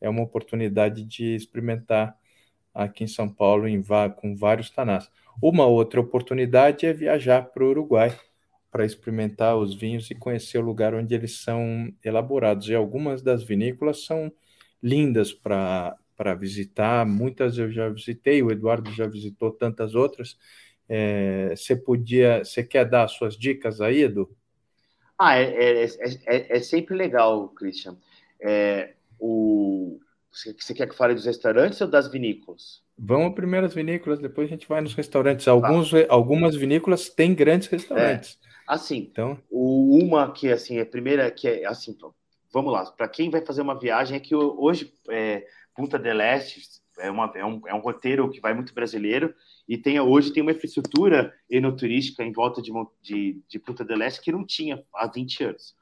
é 0.00 0.08
uma 0.08 0.22
oportunidade 0.22 1.04
de 1.04 1.34
experimentar 1.34 2.16
aqui 2.74 3.04
em 3.04 3.08
São 3.08 3.28
Paulo 3.28 3.66
em, 3.66 3.82
com 4.16 4.34
vários 4.36 4.70
tanás. 4.70 5.10
Uma 5.42 5.66
outra 5.66 6.00
oportunidade 6.00 6.86
é 6.86 6.92
viajar 6.92 7.42
para 7.42 7.64
o 7.64 7.68
Uruguai 7.68 8.14
para 8.76 8.84
experimentar 8.84 9.56
os 9.56 9.74
vinhos 9.74 10.10
e 10.10 10.14
conhecer 10.14 10.58
o 10.58 10.60
lugar 10.60 10.94
onde 10.94 11.14
eles 11.14 11.40
são 11.40 11.90
elaborados. 12.04 12.68
E 12.68 12.74
algumas 12.74 13.22
das 13.22 13.42
vinícolas 13.42 14.04
são 14.04 14.30
lindas 14.82 15.32
para 15.32 15.96
visitar, 16.38 17.06
muitas 17.06 17.56
eu 17.56 17.70
já 17.72 17.88
visitei, 17.88 18.42
o 18.42 18.50
Eduardo 18.50 18.92
já 18.92 19.06
visitou 19.06 19.50
tantas 19.50 19.94
outras, 19.94 20.36
é, 20.86 21.54
você 21.56 21.74
podia, 21.74 22.44
você 22.44 22.62
quer 22.62 22.84
dar 22.84 23.08
suas 23.08 23.34
dicas 23.34 23.80
aí, 23.80 24.02
Edu? 24.02 24.28
Ah, 25.18 25.38
é, 25.38 25.84
é, 25.84 25.86
é, 26.26 26.58
é 26.58 26.60
sempre 26.60 26.94
legal, 26.94 27.48
Christian. 27.48 27.96
o, 29.18 29.98
você 30.30 30.74
quer 30.74 30.86
que 30.86 30.94
fale 30.94 31.14
dos 31.14 31.24
restaurantes 31.24 31.80
ou 31.80 31.88
das 31.88 32.12
vinícolas? 32.12 32.82
Vamos 32.98 33.34
primeiro 33.34 33.64
às 33.64 33.72
vinícolas, 33.72 34.18
depois 34.18 34.48
a 34.48 34.50
gente 34.50 34.68
vai 34.68 34.82
nos 34.82 34.92
restaurantes. 34.92 35.48
Alguns, 35.48 35.90
tá. 35.90 36.04
Algumas 36.10 36.54
vinícolas 36.54 37.08
têm 37.08 37.34
grandes 37.34 37.68
restaurantes. 37.68 38.38
Assim, 38.66 39.08
então... 39.10 39.38
o, 39.50 39.98
uma 40.02 40.32
que 40.32 40.50
assim, 40.50 40.78
é 40.78 40.82
a 40.82 40.86
primeira 40.86 41.30
que 41.30 41.46
é 41.48 41.66
assim, 41.66 41.96
vamos 42.52 42.72
lá, 42.72 42.84
para 42.90 43.08
quem 43.08 43.30
vai 43.30 43.44
fazer 43.44 43.62
uma 43.62 43.78
viagem 43.78 44.16
é 44.16 44.20
que 44.20 44.34
hoje 44.34 44.92
é, 45.08 45.46
Punta 45.74 45.98
del 45.98 46.20
Este 46.20 46.60
é, 46.98 47.10
uma, 47.10 47.30
é, 47.34 47.44
um, 47.44 47.60
é 47.66 47.74
um 47.74 47.80
roteiro 47.80 48.30
que 48.30 48.40
vai 48.40 48.54
muito 48.54 48.74
brasileiro 48.74 49.34
e 49.68 49.76
tem, 49.76 50.00
hoje 50.00 50.32
tem 50.32 50.42
uma 50.42 50.52
infraestrutura 50.52 51.34
enoturística 51.50 52.22
em 52.24 52.32
volta 52.32 52.62
de, 52.62 52.72
de, 53.02 53.42
de 53.48 53.58
Punta 53.58 53.84
del 53.84 54.02
Este 54.02 54.20
que 54.20 54.32
não 54.32 54.44
tinha 54.44 54.82
há 54.94 55.06
20 55.06 55.44
anos. 55.44 55.74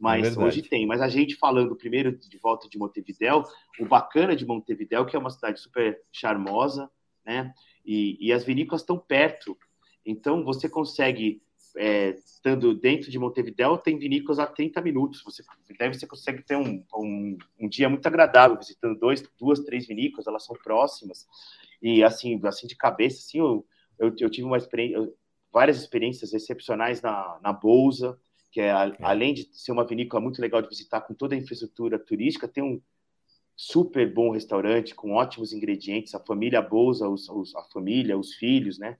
Mas 0.00 0.34
é 0.34 0.40
hoje 0.40 0.62
tem. 0.62 0.86
Mas 0.86 1.02
a 1.02 1.08
gente 1.08 1.36
falando 1.36 1.76
primeiro 1.76 2.16
de 2.16 2.38
volta 2.38 2.66
de 2.68 2.78
Montevidéu, 2.78 3.44
o 3.78 3.84
bacana 3.84 4.34
de 4.34 4.46
Montevidéu, 4.46 5.04
que 5.04 5.14
é 5.14 5.18
uma 5.18 5.28
cidade 5.28 5.60
super 5.60 6.00
charmosa, 6.10 6.90
né? 7.24 7.52
E, 7.84 8.16
e 8.18 8.32
as 8.32 8.42
vinícolas 8.42 8.80
estão 8.80 8.98
perto. 8.98 9.56
Então 10.04 10.42
você 10.42 10.70
consegue, 10.70 11.42
é, 11.76 12.10
estando 12.10 12.74
dentro 12.74 13.10
de 13.10 13.18
Montevidéu, 13.18 13.78
tem 13.78 13.98
vinícolas 13.98 14.38
a 14.38 14.46
30 14.46 14.80
minutos. 14.80 15.22
Você 15.24 15.42
deve 15.78 15.98
você 15.98 16.06
consegue 16.06 16.42
ter 16.42 16.56
um, 16.56 16.84
um, 16.94 17.38
um 17.58 17.68
dia 17.68 17.88
muito 17.88 18.06
agradável 18.06 18.56
visitando 18.56 18.98
dois, 18.98 19.22
duas, 19.38 19.60
três 19.60 19.86
vinícolas, 19.86 20.26
elas 20.26 20.44
são 20.44 20.56
próximas. 20.56 21.26
E 21.82 22.02
assim, 22.02 22.40
assim 22.44 22.66
de 22.66 22.76
cabeça, 22.76 23.18
assim, 23.18 23.38
eu, 23.38 23.66
eu, 23.98 24.14
eu 24.18 24.30
tive 24.30 24.46
uma 24.46 24.56
experiência, 24.56 25.12
várias 25.52 25.78
experiências 25.78 26.32
excepcionais 26.32 27.02
na, 27.02 27.38
na 27.42 27.52
Bolsa, 27.52 28.18
que 28.50 28.60
é, 28.60 28.68
é, 28.68 28.96
além 29.00 29.34
de 29.34 29.48
ser 29.52 29.72
uma 29.72 29.86
vinícola 29.86 30.20
muito 30.20 30.40
legal 30.40 30.60
de 30.60 30.68
visitar, 30.68 31.00
com 31.02 31.14
toda 31.14 31.34
a 31.34 31.38
infraestrutura 31.38 31.98
turística, 31.98 32.48
tem 32.48 32.62
um 32.62 32.80
super 33.56 34.12
bom 34.12 34.30
restaurante 34.30 34.94
com 34.94 35.12
ótimos 35.12 35.52
ingredientes, 35.52 36.14
a 36.14 36.20
família 36.20 36.62
Bolsa, 36.62 37.08
os, 37.08 37.28
os, 37.28 37.54
a 37.54 37.62
família, 37.64 38.18
os 38.18 38.34
filhos, 38.34 38.78
né? 38.78 38.96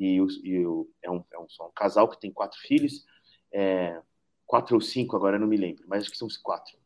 E, 0.00 0.18
os, 0.18 0.40
e 0.42 0.64
o, 0.64 0.88
é, 1.02 1.10
um, 1.10 1.22
é 1.30 1.38
um, 1.38 1.42
um, 1.42 1.70
casal 1.76 2.08
que 2.08 2.18
tem 2.18 2.32
quatro 2.32 2.58
filhos, 2.58 3.04
é, 3.52 4.00
quatro 4.46 4.74
ou 4.74 4.80
cinco, 4.80 5.14
agora 5.14 5.38
não 5.38 5.46
me 5.46 5.58
lembro, 5.58 5.84
mas 5.86 6.02
acho 6.02 6.10
que 6.10 6.16
são 6.16 6.26
os 6.26 6.38
quatro. 6.38 6.78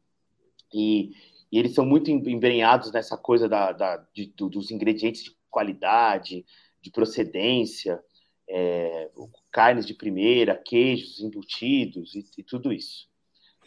E, 0.73 1.13
e 1.53 1.59
eles 1.59 1.75
são 1.75 1.87
muito 1.87 2.11
embrenhados 2.11 2.91
nessa 2.91 3.17
coisa 3.17 3.49
da, 3.49 3.71
da 3.71 4.05
de, 4.13 4.27
do, 4.37 4.49
dos 4.49 4.73
ingredientes 4.73 5.23
de 5.23 5.37
qualidade, 5.49 6.45
de 6.83 6.91
procedência, 6.91 8.03
é, 8.51 9.09
carnes 9.53 9.87
de 9.87 9.95
primeira, 9.95 10.57
queijos 10.57 11.21
embutidos 11.21 12.17
e, 12.17 12.25
e 12.37 12.43
tudo 12.43 12.73
isso. 12.73 13.09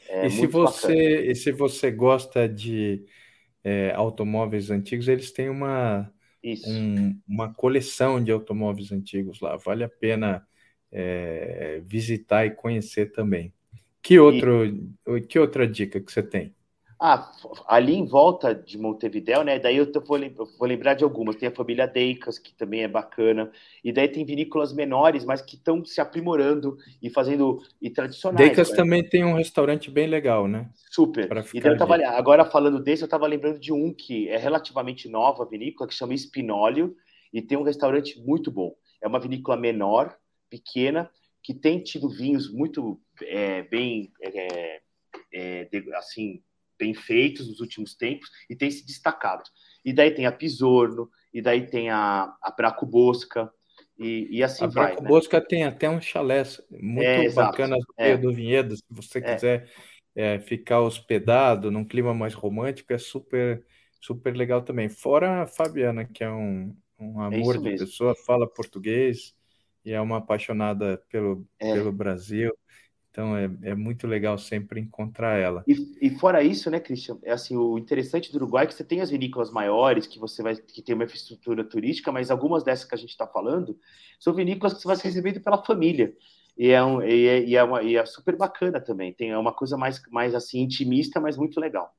É 0.09 0.27
e, 0.27 0.29
se 0.29 0.45
você, 0.45 1.31
e 1.31 1.35
se 1.35 1.51
você 1.53 1.89
gosta 1.89 2.49
de 2.49 3.05
é, 3.63 3.93
automóveis 3.93 4.69
antigos, 4.69 5.07
eles 5.07 5.31
têm 5.31 5.49
uma, 5.49 6.11
um, 6.65 7.19
uma 7.27 7.53
coleção 7.53 8.23
de 8.23 8.31
automóveis 8.31 8.91
antigos 8.91 9.39
lá. 9.39 9.55
Vale 9.57 9.83
a 9.83 9.89
pena 9.89 10.45
é, 10.91 11.81
visitar 11.85 12.45
e 12.45 12.51
conhecer 12.51 13.11
também. 13.11 13.53
Que, 14.01 14.19
outro, 14.19 14.65
e... 14.65 15.21
que 15.21 15.37
outra 15.37 15.67
dica 15.67 15.99
que 15.99 16.11
você 16.11 16.23
tem? 16.23 16.55
Ah, 16.99 17.31
ali 17.67 17.93
em 17.93 18.07
volta 18.07 18.55
de 18.55 18.75
Montevidéu, 18.75 19.43
né? 19.43 19.59
Daí 19.59 19.77
eu 19.77 19.85
vou, 20.03 20.19
vou, 20.57 20.67
lembrar 20.67 20.95
de 20.95 21.03
algumas. 21.03 21.35
Tem 21.35 21.47
a 21.47 21.55
família 21.55 21.85
Deicas, 21.85 22.39
que 22.39 22.55
também 22.55 22.81
é 22.81 22.87
bacana. 22.87 23.51
E 23.83 23.91
daí 23.91 24.07
tem 24.07 24.25
vinícolas 24.25 24.73
menores, 24.73 25.23
mas 25.23 25.39
que 25.39 25.55
estão 25.55 25.85
se 25.85 26.01
aprimorando 26.01 26.75
e 26.99 27.09
fazendo 27.11 27.61
e 27.79 27.91
tradicionais. 27.91 28.47
Deicas 28.47 28.71
né? 28.71 28.75
também 28.75 29.07
tem 29.07 29.23
um 29.23 29.35
restaurante 29.35 29.91
bem 29.91 30.07
legal, 30.07 30.47
né? 30.47 30.71
Super. 30.89 31.29
E 31.53 31.61
daí 31.61 31.73
eu 31.73 31.77
tava, 31.77 31.97
agora 32.07 32.43
falando 32.43 32.81
desse, 32.81 33.03
eu 33.03 33.07
estava 33.07 33.27
lembrando 33.27 33.59
de 33.59 33.71
um 33.71 33.93
que 33.93 34.27
é 34.29 34.37
relativamente 34.37 35.07
nova, 35.07 35.43
a 35.43 35.47
vinícola, 35.47 35.87
que 35.87 35.93
chama 35.93 36.15
Espinólio, 36.15 36.95
e 37.31 37.43
tem 37.43 37.59
um 37.59 37.63
restaurante 37.63 38.19
muito 38.21 38.51
bom. 38.51 38.73
É 38.99 39.07
uma 39.07 39.19
vinícola 39.19 39.55
menor, 39.55 40.17
pequena, 40.49 41.11
que 41.43 41.53
tem 41.53 41.79
tido 41.79 42.09
vinhos 42.09 42.51
muito 42.51 42.99
é, 43.21 43.61
bem, 43.61 44.11
é, 44.19 44.81
é, 45.31 45.69
assim, 45.95 46.41
bem 46.77 46.93
feitos 46.93 47.47
nos 47.47 47.59
últimos 47.59 47.95
tempos 47.95 48.29
e 48.49 48.55
tem 48.55 48.69
se 48.69 48.85
destacado. 48.85 49.43
E 49.83 49.93
daí 49.93 50.11
tem 50.11 50.25
a 50.25 50.31
Pisorno, 50.31 51.09
e 51.33 51.41
daí 51.41 51.65
tem 51.65 51.89
a, 51.89 52.35
a 52.41 52.51
Braco 52.51 52.85
Bosca, 52.85 53.51
e, 53.97 54.27
e 54.29 54.43
assim 54.43 54.65
a 54.65 54.67
vai. 54.67 54.83
A 54.83 54.87
Braco 54.87 55.03
né? 55.03 55.09
Bosca 55.09 55.41
tem 55.41 55.63
até 55.63 55.89
um 55.89 56.01
chalé 56.01 56.43
muito 56.69 57.03
é, 57.03 57.29
bacana 57.29 57.75
no 57.75 57.85
meio 57.97 58.13
é. 58.13 58.17
do 58.17 58.33
Vinhedo, 58.33 58.75
se 58.75 58.83
você 58.89 59.19
é. 59.19 59.21
quiser 59.21 59.69
é, 60.15 60.39
ficar 60.39 60.81
hospedado 60.81 61.69
num 61.69 61.85
clima 61.85 62.13
mais 62.13 62.33
romântico, 62.33 62.91
é 62.91 62.97
super, 62.97 63.63
super 64.01 64.35
legal 64.35 64.63
também. 64.63 64.89
Fora 64.89 65.43
a 65.43 65.47
Fabiana, 65.47 66.05
que 66.05 66.23
é 66.23 66.29
um, 66.29 66.75
um 66.99 67.21
é 67.21 67.27
amor 67.27 67.61
de 67.61 67.77
pessoa, 67.77 68.15
fala 68.25 68.47
português 68.47 69.35
e 69.85 69.93
é 69.93 70.01
uma 70.01 70.17
apaixonada 70.17 71.01
pelo, 71.09 71.47
é. 71.59 71.73
pelo 71.73 71.91
Brasil. 71.91 72.51
Então 73.17 73.35
é, 73.35 73.49
é 73.63 73.73
muito 73.73 74.05
legal 74.05 74.37
sempre 74.37 74.79
encontrar 74.79 75.39
ela. 75.39 75.63
E, 75.67 75.97
e, 75.99 76.09
fora 76.11 76.43
isso, 76.43 76.69
né, 76.69 76.79
Christian? 76.79 77.17
É 77.23 77.31
assim, 77.31 77.57
o 77.57 77.75
interessante 77.75 78.31
do 78.31 78.35
Uruguai 78.35 78.65
é 78.65 78.67
que 78.67 78.75
você 78.75 78.83
tem 78.83 79.01
as 79.01 79.09
vinícolas 79.09 79.49
maiores, 79.49 80.05
que 80.05 80.19
você 80.19 80.43
vai 80.43 80.55
que 80.55 80.83
tem 80.83 80.93
uma 80.93 81.03
infraestrutura 81.03 81.63
turística, 81.63 82.11
mas 82.11 82.29
algumas 82.29 82.63
dessas 82.63 82.85
que 82.85 82.93
a 82.93 82.97
gente 82.97 83.09
está 83.09 83.25
falando 83.25 83.75
são 84.19 84.35
vinícolas 84.35 84.75
que 84.75 84.81
você 84.81 84.87
vai 84.87 84.95
ser 84.97 85.07
recebido 85.07 85.41
pela 85.41 85.63
família. 85.63 86.13
E 86.55 86.69
é, 86.69 86.83
um, 86.83 87.01
e 87.01 87.25
é, 87.25 87.43
e 87.43 87.55
é, 87.55 87.63
uma, 87.63 87.81
e 87.81 87.95
é 87.95 88.05
super 88.05 88.37
bacana 88.37 88.79
também. 88.79 89.11
Tem 89.11 89.31
é 89.31 89.37
uma 89.37 89.51
coisa 89.51 89.75
mais, 89.75 89.99
mais 90.11 90.35
assim, 90.35 90.59
intimista, 90.59 91.19
mas 91.19 91.35
muito 91.35 91.59
legal. 91.59 91.91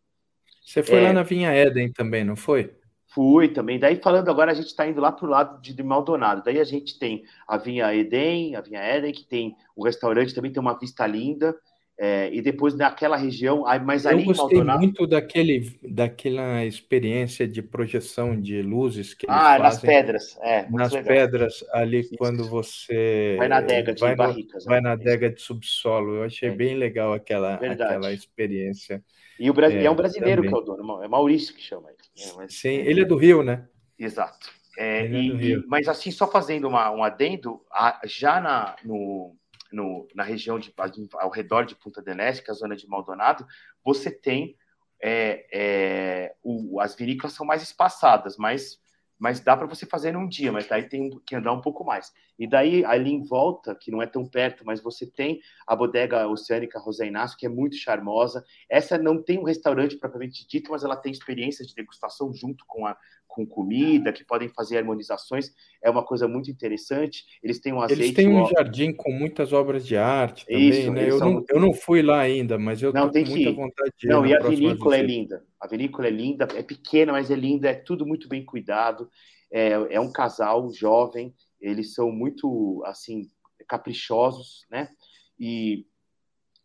Você 0.65 0.85
foi 0.85 1.01
é... 1.01 1.03
lá 1.09 1.13
na 1.13 1.25
Vinha 1.25 1.51
Éden 1.51 1.91
também, 1.91 2.23
não 2.23 2.37
foi? 2.37 2.73
Fui 3.19 3.49
também. 3.49 3.81
Daí, 3.81 3.97
falando 3.97 4.29
agora, 4.29 4.53
a 4.53 4.55
gente 4.55 4.69
está 4.69 4.87
indo 4.87 5.01
lá 5.01 5.11
para 5.11 5.27
o 5.27 5.29
lado 5.29 5.61
de, 5.61 5.75
de, 5.75 5.83
Maldonado. 5.83 6.41
Daí 6.45 6.61
a 6.61 6.65
gente 6.65 6.97
tem 7.01 7.25
a 7.49 7.57
Vinha 7.57 7.93
Eden, 7.93 8.55
a 8.55 8.61
Vinha 8.61 8.81
Eden, 8.81 9.13
que 9.13 9.25
tem 9.25 9.57
o 9.75 9.85
restaurante, 9.85 10.33
também 10.33 10.53
tem 10.53 10.61
uma 10.61 10.79
vista 10.79 11.05
linda. 11.05 11.53
É, 11.99 12.33
e 12.33 12.41
depois 12.41 12.77
naquela 12.77 13.17
região, 13.17 13.65
mas 13.85 14.07
ali 14.07 14.21
Eu 14.21 14.27
gostei 14.27 14.63
muito 14.63 15.05
daquele, 15.05 15.77
daquela 15.83 16.65
experiência 16.65 17.49
de 17.49 17.61
projeção 17.61 18.41
de 18.41 18.63
luzes 18.63 19.15
que 19.15 19.27
Ah, 19.29 19.59
nas 19.59 19.81
pedras, 19.81 20.39
é. 20.41 20.71
Nas 20.71 20.93
legal. 20.93 21.09
pedras, 21.09 21.65
ali 21.73 22.03
Isso. 22.03 22.15
quando 22.17 22.49
você. 22.49 23.35
Vai 23.37 23.49
na 23.49 23.57
adega 23.57 23.93
de 23.93 24.01
vai 24.01 24.15
barricas. 24.15 24.65
No, 24.65 24.71
né? 24.71 24.77
Vai 24.77 24.81
na 24.81 24.93
adega 24.93 25.29
de 25.29 25.43
subsolo. 25.43 26.19
Eu 26.19 26.23
achei 26.23 26.51
é. 26.51 26.55
bem 26.55 26.77
legal 26.77 27.13
aquela, 27.13 27.55
aquela 27.55 28.13
experiência. 28.13 29.03
E, 29.41 29.51
o, 29.51 29.61
é, 29.61 29.85
é 29.85 29.91
um 29.91 29.97
brasileiro 29.97 30.43
também. 30.43 30.51
que 30.53 30.57
é 30.57 30.63
o 30.63 30.77
dono, 30.77 31.03
é 31.03 31.09
Maurício 31.09 31.53
que 31.53 31.63
chama 31.63 31.89
ele. 31.89 31.98
É, 32.19 32.33
mas, 32.35 32.55
Sim, 32.55 32.69
ele 32.69 33.03
é 33.03 33.05
do 33.05 33.17
Rio, 33.17 33.43
né? 33.43 33.69
Exato. 33.99 34.51
É, 34.77 35.07
e, 35.07 35.53
e, 35.53 35.67
mas 35.67 35.89
assim, 35.89 36.11
só 36.11 36.31
fazendo 36.31 36.69
uma, 36.69 36.91
um 36.91 37.03
adendo, 37.03 37.65
a, 37.73 38.01
já 38.05 38.41
na, 38.41 38.77
no, 38.85 39.37
no, 39.73 40.07
na 40.15 40.23
região 40.23 40.59
de, 40.59 40.73
ao 41.15 41.31
redor 41.31 41.65
de 41.65 41.75
Punta 41.75 42.01
del 42.01 42.21
Este, 42.21 42.45
que 42.45 42.51
é 42.51 42.53
a 42.53 42.57
zona 42.57 42.77
de 42.77 42.87
Maldonado, 42.87 43.47
você 43.85 44.11
tem 44.11 44.57
é, 45.03 45.47
é, 45.53 46.35
o, 46.43 46.81
as 46.81 46.95
vinícolas 46.95 47.33
são 47.33 47.47
mais 47.47 47.63
espaçadas, 47.63 48.37
mas 48.37 48.79
mas 49.19 49.41
dá 49.41 49.57
para 49.57 49.67
você 49.67 49.85
fazer 49.85 50.13
num 50.13 50.29
dia, 50.29 50.53
mas 50.53 50.69
daí 50.69 50.89
tem 50.89 51.11
que 51.27 51.35
andar 51.35 51.53
um 51.53 51.61
pouco 51.61 51.85
mais. 51.85 52.13
E 52.39 52.47
daí, 52.47 52.85
ali 52.85 53.11
em 53.11 53.25
volta, 53.25 53.75
que 53.75 53.91
não 53.91 54.01
é 54.01 54.07
tão 54.07 54.25
perto, 54.25 54.65
mas 54.65 54.81
você 54.81 55.05
tem 55.05 55.41
a 55.67 55.75
bodega 55.75 56.29
oceânica 56.29 56.81
José 56.81 57.07
Inácio, 57.07 57.37
que 57.37 57.45
é 57.45 57.49
muito 57.49 57.75
charmosa. 57.75 58.45
Essa 58.71 58.97
não 58.97 59.21
tem 59.21 59.39
um 59.39 59.45
restaurante 59.45 59.97
propriamente 59.97 60.47
dito, 60.47 60.71
mas 60.71 60.85
ela 60.85 60.97
tem 60.97 61.11
experiências 61.11 61.67
de 61.67 61.75
degustação 61.75 62.33
junto 62.33 62.65
com 62.67 62.87
a 62.87 62.97
com 63.29 63.47
comida, 63.47 64.13
que 64.13 64.25
podem 64.25 64.49
fazer 64.49 64.79
harmonizações, 64.79 65.53
é 65.81 65.89
uma 65.89 66.03
coisa 66.03 66.27
muito 66.27 66.51
interessante. 66.51 67.25
Eles 67.43 67.61
têm 67.61 67.73
um 67.73 67.81
azeite... 67.81 68.03
Eles 68.03 68.15
têm 68.15 68.29
um 68.29 68.47
jardim 68.47 68.93
com 68.93 69.13
muitas 69.13 69.53
obras 69.53 69.87
de 69.87 69.97
arte 69.97 70.47
também, 70.47 70.69
Isso, 70.71 70.91
né? 70.91 71.09
Eu, 71.09 71.19
não, 71.21 71.45
eu 71.49 71.61
não 71.61 71.73
fui 71.73 72.03
lá 72.03 72.21
ainda, 72.21 72.59
mas 72.59 72.83
eu 72.83 72.93
não, 72.93 73.11
tenho 73.11 73.29
muita 73.29 73.53
vontade 73.53 73.93
de 73.97 74.07
ir. 74.07 74.11
Não, 74.11 74.27
e 74.27 74.35
a 74.35 74.41
vinícola 74.41 74.97
é 74.97 75.03
linda. 75.03 75.45
A 75.61 75.69
vinícola 75.69 76.09
é 76.09 76.11
linda, 76.11 76.49
é 76.57 76.63
pequena, 76.63 77.13
mas 77.13 77.31
é 77.31 77.37
linda, 77.37 77.69
é 77.69 77.75
tudo 77.75 78.05
muito 78.05 78.29
bem 78.29 78.45
cuidado. 78.45 79.09
É, 79.53 79.71
é 79.91 80.01
um 80.01 80.11
casal 80.11 80.73
jovem, 80.73 81.33
eles 81.61 81.95
são 81.95 82.11
muito, 82.11 82.83
assim, 82.87 83.31
caprichosos, 83.69 84.67
né? 84.71 84.89
E, 85.39 85.87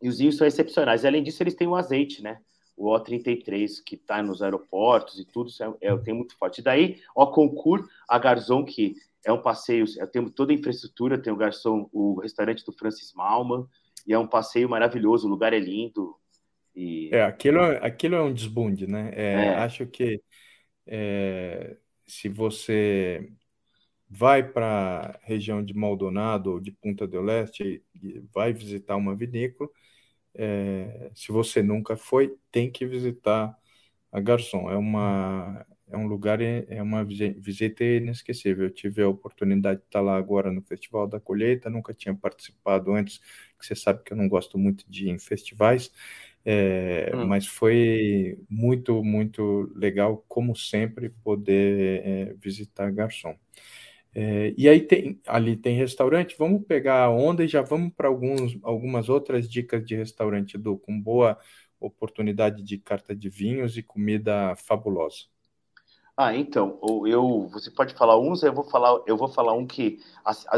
e 0.01 0.09
os 0.09 0.17
vinhos 0.17 0.37
são 0.37 0.47
excepcionais. 0.47 1.05
Além 1.05 1.21
disso, 1.21 1.43
eles 1.43 1.55
têm 1.55 1.67
o 1.67 1.75
azeite, 1.75 2.23
né? 2.23 2.39
O 2.75 2.89
O33 2.89 3.83
que 3.85 3.95
está 3.95 4.21
nos 4.21 4.41
aeroportos 4.41 5.19
e 5.19 5.25
tudo, 5.25 5.49
isso 5.49 5.63
é, 5.63 5.73
é, 5.81 5.97
tem 5.97 6.13
muito 6.13 6.37
forte. 6.37 6.59
E 6.59 6.63
daí, 6.63 7.01
o 7.15 7.27
Concur, 7.27 7.87
a 8.07 8.17
Garzon, 8.17 8.65
que 8.65 8.95
é 9.25 9.31
um 9.31 9.41
passeio, 9.41 9.85
eu 9.97 10.07
tenho 10.07 10.29
toda 10.29 10.51
a 10.51 10.55
infraestrutura, 10.55 11.21
tem 11.21 11.31
o 11.31 11.37
garçom, 11.37 11.89
o 11.93 12.19
restaurante 12.19 12.65
do 12.65 12.73
Francis 12.73 13.13
Malman, 13.13 13.65
e 14.05 14.13
é 14.13 14.19
um 14.19 14.27
passeio 14.27 14.67
maravilhoso, 14.67 15.27
o 15.27 15.29
lugar 15.29 15.53
é 15.53 15.59
lindo. 15.59 16.15
E... 16.75 17.09
É, 17.11 17.23
aquilo, 17.23 17.61
aquilo 17.61 18.15
é 18.15 18.21
um 18.21 18.33
desbunde, 18.33 18.87
né? 18.87 19.11
É, 19.15 19.33
é. 19.33 19.55
Acho 19.55 19.85
que 19.85 20.21
é, 20.85 21.77
se 22.05 22.27
você 22.27 23.31
vai 24.09 24.43
para 24.43 25.19
a 25.23 25.27
região 25.27 25.63
de 25.63 25.73
Maldonado 25.73 26.51
ou 26.51 26.59
de 26.59 26.71
Punta 26.71 27.07
del 27.07 27.23
Leste 27.23 27.83
e 27.95 28.19
vai 28.33 28.53
visitar 28.53 28.95
uma 28.95 29.15
vinícola, 29.15 29.69
é, 30.35 31.11
se 31.15 31.31
você 31.31 31.61
nunca 31.63 31.95
foi, 31.97 32.37
tem 32.51 32.71
que 32.71 32.85
visitar 32.85 33.55
a 34.11 34.19
Garçom. 34.19 34.69
É 34.71 34.77
uma 34.77 35.65
é 35.91 35.97
um 35.97 36.07
lugar 36.07 36.41
é 36.41 36.81
uma 36.81 37.05
visita 37.05 37.83
inesquecível. 37.83 38.65
Eu 38.65 38.71
tive 38.73 39.01
a 39.03 39.09
oportunidade 39.09 39.81
de 39.81 39.85
estar 39.85 40.01
lá 40.01 40.17
agora 40.17 40.51
no 40.51 40.61
Festival 40.63 41.07
da 41.07 41.19
Colheita, 41.19 41.69
nunca 41.69 41.93
tinha 41.93 42.15
participado 42.15 42.91
antes, 42.93 43.19
que 43.59 43.65
você 43.65 43.75
sabe 43.75 44.03
que 44.03 44.13
eu 44.13 44.17
não 44.17 44.27
gosto 44.27 44.57
muito 44.57 44.85
de 44.89 45.07
ir 45.07 45.09
em 45.11 45.19
festivais, 45.19 45.91
é, 46.45 47.13
hum. 47.13 47.19
mas 47.21 47.47
foi 47.47 48.37
muito, 48.49 49.03
muito 49.03 49.71
legal, 49.75 50.25
como 50.27 50.55
sempre, 50.55 51.09
poder 51.23 52.01
é, 52.05 52.33
visitar 52.35 52.91
Garçom. 52.91 53.35
É, 54.15 54.53
e 54.55 54.69
aí 54.69 54.81
tem, 54.81 55.19
ali 55.27 55.55
tem 55.57 55.75
restaurante, 55.75 56.35
vamos 56.37 56.63
pegar 56.65 57.03
a 57.03 57.09
onda 57.09 57.43
e 57.43 57.47
já 57.47 57.61
vamos 57.61 57.91
para 57.93 58.07
algumas 58.07 59.09
outras 59.09 59.49
dicas 59.49 59.83
de 59.85 59.95
restaurante, 59.95 60.57
do 60.57 60.77
com 60.77 60.99
boa 60.99 61.37
oportunidade 61.79 62.61
de 62.63 62.77
carta 62.77 63.15
de 63.15 63.27
vinhos 63.27 63.75
e 63.77 63.83
comida 63.83 64.55
fabulosa. 64.55 65.25
Ah, 66.15 66.35
então, 66.35 66.79
eu, 67.07 67.47
você 67.51 67.71
pode 67.71 67.95
falar 67.95 68.19
uns, 68.19 68.43
eu 68.43 68.53
vou 68.53 68.63
falar, 68.63 69.01
eu 69.07 69.17
vou 69.17 69.27
falar 69.27 69.53
um 69.53 69.65
que, 69.65 69.97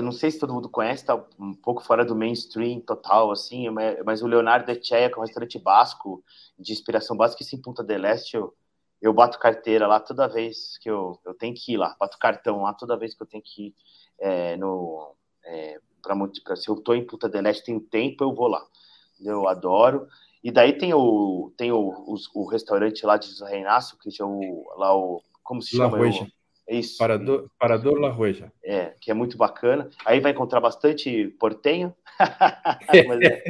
não 0.04 0.12
sei 0.12 0.30
se 0.30 0.38
todo 0.38 0.54
mundo 0.54 0.68
conhece, 0.70 1.06
tá 1.06 1.16
um 1.40 1.54
pouco 1.54 1.82
fora 1.82 2.04
do 2.04 2.14
mainstream 2.14 2.82
total, 2.82 3.32
assim, 3.32 3.70
mas 4.06 4.22
o 4.22 4.28
Leonardo 4.28 4.70
Echeia, 4.70 5.10
que 5.10 5.16
é 5.16 5.18
um 5.18 5.22
restaurante 5.22 5.58
basco, 5.58 6.22
de 6.60 6.74
inspiração 6.74 7.16
basca, 7.16 7.42
isso 7.42 7.56
em 7.56 7.62
Punta 7.62 7.82
del 7.86 8.06
Este, 8.06 8.36
eu, 8.36 8.54
eu 9.08 9.14
bato 9.14 9.40
carteira 9.40 9.88
lá 9.88 10.00
toda 10.00 10.28
vez 10.28 10.78
que 10.80 10.90
eu, 10.90 11.20
eu 11.26 11.34
tenho 11.34 11.54
que 11.54 11.74
ir 11.74 11.78
lá, 11.78 11.96
bato 12.00 12.18
cartão 12.18 12.64
lá 12.64 12.74
toda 12.74 12.98
vez 12.98 13.14
que 13.14 13.22
eu 13.22 13.28
tenho 13.28 13.44
que 13.44 13.68
ir 13.68 13.76
é, 14.20 14.58
no. 14.58 15.16
É, 15.44 15.80
pra, 16.02 16.16
pra, 16.44 16.56
se 16.56 16.70
eu 16.70 16.76
tô 16.76 16.94
em 16.94 17.06
Puta 17.06 17.30
del 17.30 17.46
Este, 17.48 17.66
tenho 17.66 17.80
tempo, 17.80 18.24
eu 18.24 18.34
vou 18.34 18.48
lá. 18.48 18.66
Eu 19.20 19.48
adoro. 19.48 20.08
E 20.44 20.52
daí 20.52 20.78
tem 20.78 20.94
o, 20.94 21.52
tem 21.58 21.72
o, 21.72 21.80
o, 21.80 22.16
o 22.36 22.46
restaurante 22.48 23.06
lá 23.06 23.18
de 23.18 23.28
José 23.28 23.60
Inácio, 23.60 23.98
que 23.98 24.10
é 24.22 24.26
o, 24.26 24.64
lá 24.78 24.96
o. 24.96 25.22
Como 25.44 25.62
se 25.62 25.76
chama? 25.76 25.98
La 25.98 26.28
Isso. 26.68 26.98
Parador, 26.98 27.50
Parador 27.60 28.00
La 28.00 28.10
Rueja. 28.10 28.52
É, 28.64 28.94
que 29.00 29.12
é 29.12 29.14
muito 29.14 29.38
bacana. 29.38 29.90
Aí 30.04 30.20
vai 30.20 30.32
encontrar 30.32 30.60
bastante 30.60 31.28
portenho, 31.40 31.96
é, 32.94 33.44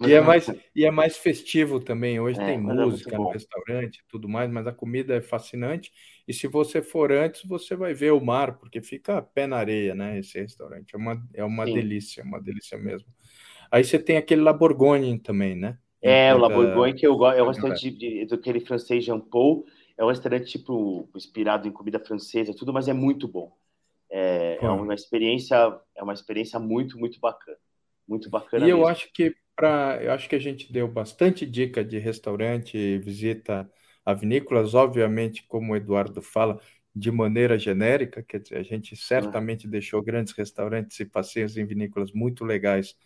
e, 0.00 0.12
é 0.12 0.20
mais, 0.20 0.50
e 0.74 0.84
é 0.84 0.90
mais 0.90 1.16
festivo 1.16 1.80
também. 1.80 2.20
Hoje 2.20 2.40
é, 2.40 2.46
tem 2.46 2.54
é 2.54 2.58
música 2.58 3.16
no 3.16 3.30
restaurante 3.30 3.96
e 3.96 4.08
tudo 4.08 4.28
mais, 4.28 4.50
mas 4.50 4.66
a 4.66 4.72
comida 4.72 5.14
é 5.14 5.20
fascinante. 5.20 5.92
E 6.26 6.32
se 6.32 6.46
você 6.46 6.80
for 6.80 7.12
antes, 7.12 7.44
você 7.44 7.74
vai 7.74 7.92
ver 7.92 8.12
o 8.12 8.24
mar, 8.24 8.58
porque 8.58 8.80
fica 8.80 9.20
pé 9.20 9.46
na 9.46 9.56
areia, 9.56 9.94
né? 9.94 10.18
Esse 10.18 10.40
restaurante. 10.40 10.94
É 10.94 10.96
uma, 10.96 11.22
é 11.34 11.44
uma 11.44 11.64
delícia, 11.64 12.22
uma 12.22 12.40
delícia 12.40 12.78
mesmo. 12.78 13.08
Aí 13.70 13.84
você 13.84 13.98
tem 13.98 14.16
aquele 14.16 14.42
Laborgone 14.42 15.18
também, 15.18 15.56
né? 15.56 15.78
É, 16.00 16.34
o 16.34 16.38
Laborgone 16.38 16.94
que 16.94 17.06
eu 17.06 17.16
gosto, 17.16 17.38
é 17.38 17.42
um 17.42 17.48
restaurante 17.48 17.90
de, 17.90 18.26
do 18.26 18.34
aquele 18.34 18.60
francês 18.60 19.04
Jean 19.04 19.20
Paul. 19.20 19.64
É 20.02 20.04
um 20.04 20.08
restaurante 20.08 20.50
tipo 20.50 21.08
inspirado 21.14 21.68
em 21.68 21.72
comida 21.72 22.00
francesa, 22.00 22.54
tudo, 22.54 22.72
mas 22.72 22.88
é 22.88 22.92
muito 22.92 23.28
bom. 23.28 23.56
É, 24.10 24.58
é 24.60 24.68
uma 24.68 24.94
experiência, 24.94 25.56
é 25.94 26.02
uma 26.02 26.12
experiência 26.12 26.58
muito, 26.58 26.98
muito 26.98 27.20
bacana. 27.20 27.56
Muito 28.06 28.28
bacana. 28.28 28.66
E 28.66 28.70
eu 28.70 28.86
acho 28.86 29.12
que 29.12 29.34
para, 29.54 30.02
eu 30.02 30.10
acho 30.12 30.28
que 30.28 30.34
a 30.34 30.40
gente 30.40 30.72
deu 30.72 30.88
bastante 30.88 31.46
dica 31.46 31.84
de 31.84 31.98
restaurante, 31.98 32.98
visita 32.98 33.70
a 34.04 34.12
vinícolas, 34.12 34.74
obviamente, 34.74 35.44
como 35.46 35.72
o 35.72 35.76
Eduardo 35.76 36.20
fala, 36.20 36.60
de 36.94 37.10
maneira 37.10 37.56
genérica, 37.56 38.22
quer 38.22 38.40
dizer, 38.40 38.56
a 38.56 38.62
gente 38.62 38.96
certamente 38.96 39.68
deixou 39.68 40.02
grandes 40.02 40.34
restaurantes 40.34 40.98
e 40.98 41.04
passeios 41.04 41.56
em 41.56 41.64
vinícolas 41.64 42.12
muito 42.12 42.44
legais 42.44 42.96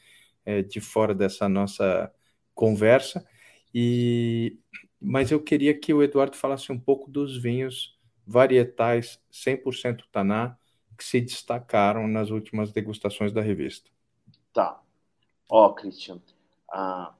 é, 0.46 0.62
de 0.62 0.80
fora 0.80 1.14
dessa 1.14 1.46
nossa 1.48 2.10
conversa. 2.54 3.24
E 3.72 4.58
mas 5.00 5.30
eu 5.30 5.40
queria 5.40 5.78
que 5.78 5.92
o 5.92 6.02
Eduardo 6.02 6.36
falasse 6.36 6.72
um 6.72 6.78
pouco 6.78 7.10
dos 7.10 7.36
vinhos 7.36 7.98
varietais 8.26 9.20
100% 9.32 10.02
Taná 10.10 10.56
que 10.96 11.04
se 11.04 11.20
destacaram 11.20 12.08
nas 12.08 12.30
últimas 12.30 12.72
degustações 12.72 13.32
da 13.32 13.40
revista. 13.40 13.90
Tá. 14.52 14.80
Ó, 15.48 15.72
Christian, 15.74 16.20
a, 16.72 17.14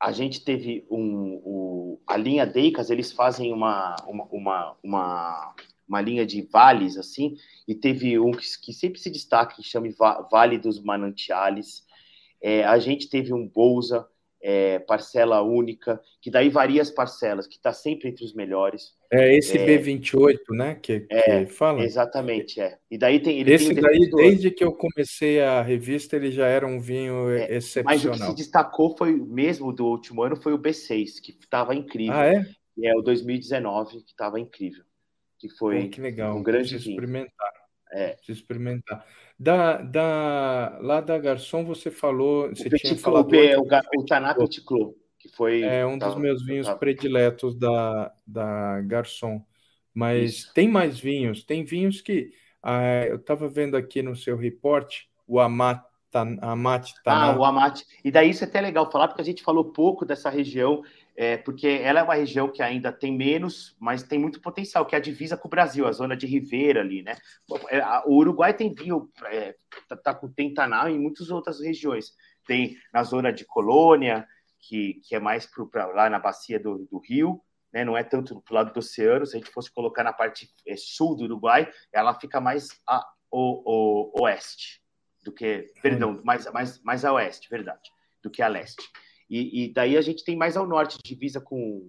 a 0.00 0.12
gente 0.12 0.42
teve 0.42 0.86
um, 0.90 1.40
o, 1.44 2.00
a 2.06 2.16
linha 2.16 2.46
Deicas, 2.46 2.88
eles 2.88 3.12
fazem 3.12 3.52
uma, 3.52 3.96
uma, 4.06 4.24
uma, 4.30 4.76
uma, 4.82 5.54
uma 5.86 6.00
linha 6.00 6.24
de 6.24 6.42
vales, 6.42 6.96
assim, 6.96 7.36
e 7.68 7.74
teve 7.74 8.18
um 8.18 8.30
que, 8.30 8.46
que 8.62 8.72
sempre 8.72 8.98
se 8.98 9.10
destaca, 9.10 9.56
que 9.56 9.62
chama 9.62 9.88
Vale 10.30 10.56
dos 10.56 10.80
Manantiales. 10.80 11.84
É, 12.40 12.64
a 12.64 12.78
gente 12.78 13.10
teve 13.10 13.34
um 13.34 13.46
Bolsa, 13.46 14.08
é, 14.42 14.78
parcela 14.78 15.42
única, 15.42 16.00
que 16.20 16.30
daí 16.30 16.48
varia 16.48 16.80
as 16.80 16.90
parcelas, 16.90 17.46
que 17.46 17.56
está 17.56 17.72
sempre 17.72 18.08
entre 18.08 18.24
os 18.24 18.34
melhores. 18.34 18.94
É 19.12 19.36
esse 19.36 19.58
é, 19.58 19.66
B28, 19.66 20.38
né? 20.50 20.78
Que, 20.80 21.06
é, 21.10 21.44
que 21.44 21.52
fala. 21.52 21.82
Exatamente, 21.82 22.60
é. 22.60 22.78
E 22.90 22.96
daí 22.96 23.20
tem. 23.20 23.40
Ele 23.40 23.52
esse 23.52 23.74
tem 23.74 23.82
daí, 23.82 24.10
desde 24.10 24.50
que 24.50 24.64
eu 24.64 24.72
comecei 24.72 25.40
a 25.40 25.60
revista, 25.60 26.16
ele 26.16 26.30
já 26.30 26.46
era 26.46 26.66
um 26.66 26.80
vinho 26.80 27.30
é, 27.30 27.56
excepcional. 27.56 27.94
Mas 27.94 28.04
o 28.04 28.10
que 28.10 28.30
se 28.30 28.34
destacou 28.36 28.96
foi 28.96 29.12
mesmo 29.12 29.72
do 29.72 29.86
último 29.86 30.22
ano 30.22 30.36
foi 30.36 30.52
o 30.52 30.58
B6, 30.58 31.20
que 31.22 31.32
estava 31.32 31.74
incrível. 31.74 32.14
Ah, 32.14 32.26
é? 32.26 32.46
E 32.76 32.86
é 32.86 32.94
o 32.96 33.02
2019, 33.02 34.02
que 34.02 34.12
estava 34.12 34.40
incrível. 34.40 34.84
Que 35.38 35.48
foi 35.48 35.88
que 35.88 36.00
legal. 36.00 36.36
um 36.36 36.42
grande 36.42 36.76
vinho. 36.76 36.90
experimentar. 36.90 37.59
É. 37.92 38.10
Preciso 38.14 38.40
experimentar. 38.40 39.04
Da, 39.38 39.78
da, 39.78 40.78
lá 40.80 41.00
da 41.00 41.18
Garçom, 41.18 41.64
você 41.64 41.90
falou. 41.90 42.48
Você 42.50 42.68
o 42.68 42.70
tinha 42.70 42.96
falado. 42.96 43.32
O, 43.32 43.62
o, 43.62 44.00
o 44.00 44.04
Tanaka 44.04 44.44
Ticlô, 44.46 44.94
que 45.18 45.28
foi. 45.28 45.62
É 45.62 45.84
um 45.84 45.98
dos 45.98 46.16
meus 46.16 46.44
vinhos 46.44 46.66
tava... 46.66 46.78
prediletos 46.78 47.58
da, 47.58 48.12
da 48.26 48.80
Garçom. 48.82 49.44
Mas 49.92 50.30
Isso. 50.30 50.54
tem 50.54 50.68
mais 50.68 50.98
vinhos. 50.98 51.44
Tem 51.44 51.64
vinhos 51.64 52.00
que. 52.00 52.30
Ah, 52.62 53.06
eu 53.06 53.16
estava 53.16 53.48
vendo 53.48 53.76
aqui 53.76 54.02
no 54.02 54.14
seu 54.14 54.36
report 54.36 55.04
o 55.26 55.40
Amat 55.40 55.82
Amate 56.12 56.92
Ah, 57.06 57.36
o 57.38 57.44
Amate. 57.44 57.86
E 58.04 58.10
daí 58.10 58.30
isso 58.30 58.42
é 58.42 58.46
até 58.46 58.60
legal 58.60 58.90
falar, 58.90 59.08
porque 59.08 59.22
a 59.22 59.24
gente 59.24 59.42
falou 59.42 59.72
pouco 59.72 60.04
dessa 60.04 60.28
região 60.28 60.82
é, 61.20 61.36
porque 61.36 61.68
ela 61.68 62.00
é 62.00 62.02
uma 62.02 62.14
região 62.14 62.50
que 62.50 62.62
ainda 62.62 62.90
tem 62.90 63.14
menos, 63.14 63.76
mas 63.78 64.02
tem 64.02 64.18
muito 64.18 64.40
potencial, 64.40 64.86
que 64.86 64.94
é 64.94 64.98
a 64.98 65.02
divisa 65.02 65.36
com 65.36 65.48
o 65.48 65.50
Brasil, 65.50 65.86
a 65.86 65.92
zona 65.92 66.16
de 66.16 66.26
Ribeira 66.26 66.80
ali, 66.80 67.02
né? 67.02 67.14
É, 67.68 67.82
o 68.06 68.14
Uruguai 68.14 68.54
tem 68.54 68.72
vinho, 68.72 69.06
é, 69.26 69.54
tá, 69.86 69.96
tá, 69.98 70.14
tem 70.34 70.54
Taná 70.54 70.90
em 70.90 70.98
muitas 70.98 71.28
outras 71.30 71.60
regiões. 71.60 72.14
Tem 72.46 72.74
na 72.90 73.04
zona 73.04 73.30
de 73.30 73.44
Colônia, 73.44 74.26
que, 74.58 74.94
que 75.06 75.14
é 75.14 75.20
mais 75.20 75.46
para 75.70 75.88
lá 75.88 76.08
na 76.08 76.18
bacia 76.18 76.58
do, 76.58 76.86
do 76.90 76.98
Rio, 76.98 77.38
né? 77.70 77.84
não 77.84 77.98
é 77.98 78.02
tanto 78.02 78.40
pro 78.40 78.54
lado 78.54 78.72
do 78.72 78.78
oceano. 78.78 79.26
Se 79.26 79.36
a 79.36 79.40
gente 79.40 79.52
fosse 79.52 79.70
colocar 79.70 80.02
na 80.02 80.14
parte 80.14 80.48
é, 80.66 80.74
sul 80.74 81.14
do 81.14 81.24
Uruguai, 81.24 81.70
ela 81.92 82.18
fica 82.18 82.40
mais 82.40 82.70
a 82.88 83.06
o, 83.30 84.20
o, 84.20 84.22
oeste 84.22 84.82
do 85.22 85.30
que, 85.30 85.70
perdão, 85.82 86.18
mais, 86.24 86.50
mais, 86.50 86.82
mais 86.82 87.04
a 87.04 87.12
oeste, 87.12 87.46
verdade, 87.50 87.90
do 88.22 88.30
que 88.30 88.40
a 88.40 88.48
leste. 88.48 88.90
E, 89.30 89.64
e, 89.64 89.72
daí 89.72 89.96
a 89.96 90.02
gente 90.02 90.24
tem 90.24 90.36
mais 90.36 90.56
ao 90.56 90.66
norte, 90.66 90.98
divisa 91.02 91.40
com, 91.40 91.88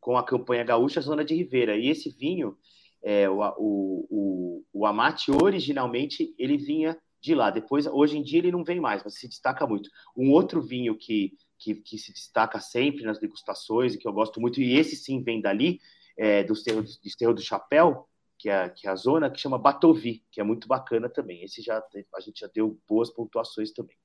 com 0.00 0.16
a 0.16 0.24
campanha 0.24 0.64
gaúcha, 0.64 1.00
zona 1.02 1.22
de 1.22 1.34
Ribeira. 1.34 1.76
E 1.76 1.88
esse 1.88 2.08
vinho, 2.08 2.56
é, 3.02 3.28
o, 3.28 3.38
o, 3.58 4.06
o, 4.10 4.64
o 4.72 4.86
Amate 4.86 5.30
originalmente 5.30 6.34
ele 6.38 6.56
vinha 6.56 6.96
de 7.20 7.34
lá. 7.34 7.50
Depois, 7.50 7.86
hoje 7.86 8.16
em 8.16 8.22
dia 8.22 8.38
ele 8.38 8.50
não 8.50 8.64
vem 8.64 8.80
mais, 8.80 9.04
mas 9.04 9.14
se 9.14 9.28
destaca 9.28 9.66
muito. 9.66 9.90
Um 10.16 10.30
outro 10.32 10.62
vinho 10.62 10.96
que, 10.96 11.36
que, 11.58 11.74
que 11.74 11.98
se 11.98 12.12
destaca 12.12 12.58
sempre 12.60 13.04
nas 13.04 13.20
degustações 13.20 13.94
e 13.94 13.98
que 13.98 14.08
eu 14.08 14.12
gosto 14.12 14.40
muito, 14.40 14.60
e 14.60 14.74
esse 14.74 14.96
sim 14.96 15.22
vem 15.22 15.40
dali, 15.40 15.80
é, 16.16 16.42
do 16.42 16.56
Cerro 16.56 16.82
do, 16.82 16.88
Cerro 16.88 17.34
do 17.34 17.42
Chapéu, 17.42 18.08
que 18.38 18.48
é, 18.48 18.70
que 18.70 18.86
é 18.86 18.90
a 18.90 18.96
zona, 18.96 19.30
que 19.30 19.38
chama 19.38 19.58
Batovi, 19.58 20.24
que 20.32 20.40
é 20.40 20.44
muito 20.44 20.66
bacana 20.66 21.10
também. 21.10 21.44
Esse 21.44 21.60
já 21.60 21.82
a 22.14 22.20
gente 22.20 22.40
já 22.40 22.46
deu 22.46 22.80
boas 22.88 23.10
pontuações 23.10 23.70
também. 23.70 23.96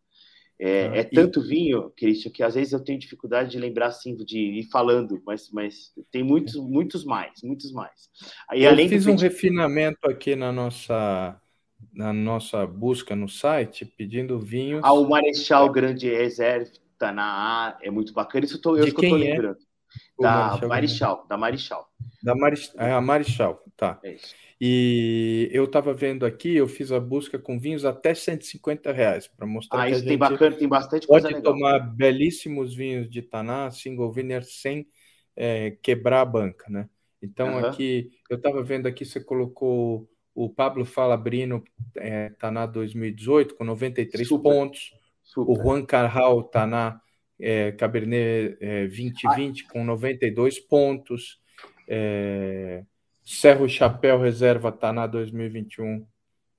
É, 0.58 0.88
ah, 0.88 0.96
é 0.98 1.04
tanto 1.04 1.42
e... 1.42 1.48
vinho, 1.48 1.92
Christian, 1.98 2.32
que 2.32 2.42
às 2.42 2.56
vezes 2.56 2.72
eu 2.72 2.80
tenho 2.80 3.00
dificuldade 3.00 3.52
de 3.52 3.60
lembrar 3.60 3.88
assim, 3.88 4.16
de 4.16 4.40
ir 4.40 4.64
falando, 4.72 5.22
mas, 5.26 5.50
mas 5.52 5.94
tem 6.10 6.24
muitos, 6.24 6.56
muitos 6.56 7.04
mais, 7.04 7.42
muitos 7.44 7.72
mais. 7.74 8.10
Aí, 8.50 8.64
eu 8.64 8.72
além 8.72 8.88
fiz 8.88 9.06
um 9.06 9.16
refinamento 9.16 10.08
aqui 10.08 10.36
na 10.36 10.54
nossa, 10.54 11.40
na 11.94 12.14
nossa 12.14 12.66
busca 12.66 13.16
no 13.16 13.28
site, 13.28 13.86
pedindo 13.86 14.40
vinhos. 14.40 14.82
Ah, 14.84 14.94
o 14.94 15.10
Marechal 15.10 15.70
Grande 15.72 16.10
Reserve 16.10 16.72
tá 16.98 17.12
na 17.12 17.26
A, 17.26 17.78
é 17.82 17.92
muito 17.92 18.14
bacana. 18.14 18.46
Isso 18.46 18.56
eu 18.56 18.62
tô, 18.62 18.78
eu 18.78 18.88
estou 18.88 19.04
é? 19.04 19.12
lembrando. 19.12 19.58
Da 20.20 20.32
Marechal, 20.32 20.70
Marechal, 20.70 21.26
da 21.28 21.38
Marechal. 21.38 21.90
Da 22.26 22.34
Marechal, 22.34 22.74
é 22.80 22.92
a 22.92 23.00
Marechal, 23.00 23.64
tá. 23.78 24.00
É 24.04 24.14
isso. 24.14 24.34
E 24.60 25.48
eu 25.52 25.66
estava 25.66 25.94
vendo 25.94 26.26
aqui, 26.26 26.56
eu 26.56 26.68
fiz 26.68 26.92
a 26.92 27.00
busca 27.00 27.38
com 27.38 27.60
vinhos 27.60 27.86
até 27.86 28.16
150 28.16 28.92
reais 28.92 29.28
para 29.28 29.46
mostrar 29.46 29.84
ah, 29.84 29.90
gente 29.92 30.08
tem, 30.08 30.18
bacana, 30.18 30.56
tem 30.56 30.68
bastante 30.68 31.06
pode 31.06 31.24
coisa 31.24 31.42
tomar 31.44 31.74
legal. 31.74 31.90
belíssimos 31.92 32.74
vinhos 32.74 33.08
de 33.08 33.22
Taná, 33.22 33.70
single 33.70 34.12
vineyard, 34.12 34.48
sem 34.48 34.88
é, 35.36 35.78
quebrar 35.84 36.22
a 36.22 36.26
banca, 36.26 36.66
né? 36.68 36.90
Então 37.22 37.60
uhum. 37.60 37.66
aqui, 37.66 38.10
eu 38.28 38.38
estava 38.38 38.64
vendo 38.64 38.88
aqui, 38.88 39.06
você 39.06 39.20
colocou 39.20 40.10
o 40.34 40.50
Pablo 40.50 40.84
Falabrino 40.84 41.64
é, 41.98 42.30
Taná 42.30 42.66
2018 42.66 43.54
com 43.54 43.64
93 43.64 44.28
Super. 44.28 44.50
pontos, 44.50 44.94
Super. 45.22 45.52
o 45.52 45.56
Juan 45.62 45.86
Carral 45.86 46.42
Taná 46.44 47.00
é, 47.40 47.72
Cabernet 47.74 48.58
é, 48.60 48.88
2020 48.88 49.66
ah. 49.68 49.72
com 49.72 49.84
92 49.84 50.60
pontos, 50.60 51.40
é, 51.88 52.84
Cerro 53.24 53.68
Chapéu 53.68 54.20
Reserva 54.20 54.70
está 54.70 54.94
na 54.94 55.08
2021 55.08 56.06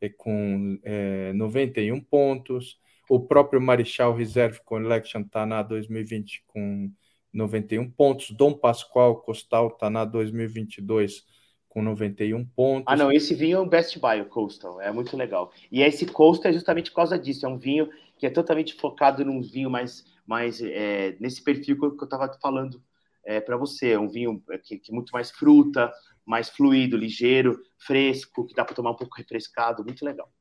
é, 0.01 0.09
com 0.09 0.79
é, 0.83 1.33
91 1.33 2.01
pontos. 2.01 2.79
O 3.09 3.21
próprio 3.21 3.61
Marechal 3.61 4.15
Reserve 4.15 4.61
Collection 4.65 5.21
está 5.21 5.47
na 5.47 5.63
2020 5.63 6.45
com 6.47 6.91
91 7.33 7.91
pontos. 7.91 8.31
Dom 8.31 8.53
Pascoal 8.53 9.17
Costal 9.23 9.69
está 9.69 9.89
na 9.89 10.05
2022 10.05 11.25
com 11.69 11.83
91 11.83 12.45
pontos. 12.47 12.85
Ah, 12.87 12.97
não, 12.97 13.13
esse 13.13 13.35
vinho 13.35 13.59
é 13.59 13.61
um 13.61 13.69
Best 13.69 13.99
Buy, 13.99 14.23
o 14.23 14.27
Coastal, 14.27 14.81
é 14.81 14.91
muito 14.91 15.15
legal. 15.15 15.53
E 15.71 15.83
esse 15.83 16.07
Coastal 16.07 16.51
é 16.51 16.55
justamente 16.55 16.91
por 16.91 16.97
causa 16.97 17.19
disso, 17.19 17.45
é 17.45 17.49
um 17.49 17.59
vinho 17.59 17.91
que 18.17 18.27
é 18.27 18.31
totalmente 18.31 18.75
focado 18.75 19.23
num 19.25 19.43
vinho 19.43 19.69
mais, 19.69 20.05
mais 20.27 20.61
é, 20.63 21.17
nesse 21.21 21.45
perfil 21.45 21.79
que 21.79 21.85
eu 21.85 22.05
estava 22.05 22.33
falando 22.41 22.83
é, 23.27 23.41
para 23.41 23.57
você, 23.57 23.91
é 23.91 23.99
um 23.99 24.09
vinho 24.09 24.41
que, 24.63 24.79
que 24.79 24.93
muito 24.93 25.11
mais 25.11 25.31
fruta, 25.31 25.93
mais 26.25 26.49
fluido, 26.49 26.97
ligeiro, 26.97 27.61
fresco, 27.79 28.47
que 28.47 28.55
dá 28.55 28.65
para 28.65 28.75
tomar 28.75 28.93
um 28.93 28.97
pouco 28.97 29.17
refrescado, 29.17 29.85
muito 29.85 30.05
legal. 30.05 30.33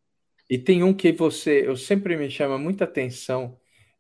E 0.49 0.57
tem 0.57 0.83
um 0.83 0.93
que 0.93 1.11
você, 1.11 1.67
eu 1.67 1.75
sempre 1.75 2.15
me 2.15 2.29
chama 2.29 2.57
muita 2.57 2.83
atenção 2.83 3.57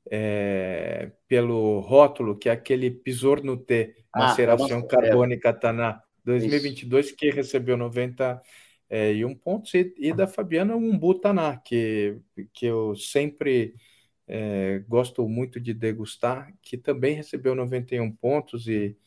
é, 0.09 1.11
pelo 1.27 1.79
rótulo, 1.79 2.37
que 2.37 2.47
é 2.47 2.51
aquele 2.51 2.91
Pisor 2.91 3.43
no 3.43 3.57
T, 3.57 3.95
maceração 4.15 4.79
ah, 4.79 4.87
carbônica 4.87 5.73
na 5.73 6.01
2022, 6.23 7.07
Isso. 7.07 7.15
que 7.15 7.31
recebeu 7.31 7.75
91 7.75 8.39
é, 8.89 9.35
pontos, 9.43 9.73
e, 9.73 9.93
e 9.97 10.13
da 10.13 10.27
Fabiana 10.27 10.75
um 10.75 10.95
Butaná, 10.97 11.57
que, 11.57 12.19
que 12.53 12.67
eu 12.67 12.95
sempre 12.95 13.73
é, 14.27 14.83
gosto 14.87 15.27
muito 15.27 15.59
de 15.59 15.73
degustar, 15.73 16.53
que 16.61 16.77
também 16.77 17.15
recebeu 17.15 17.53
91 17.53 18.11
pontos 18.11 18.67
e 18.67 18.97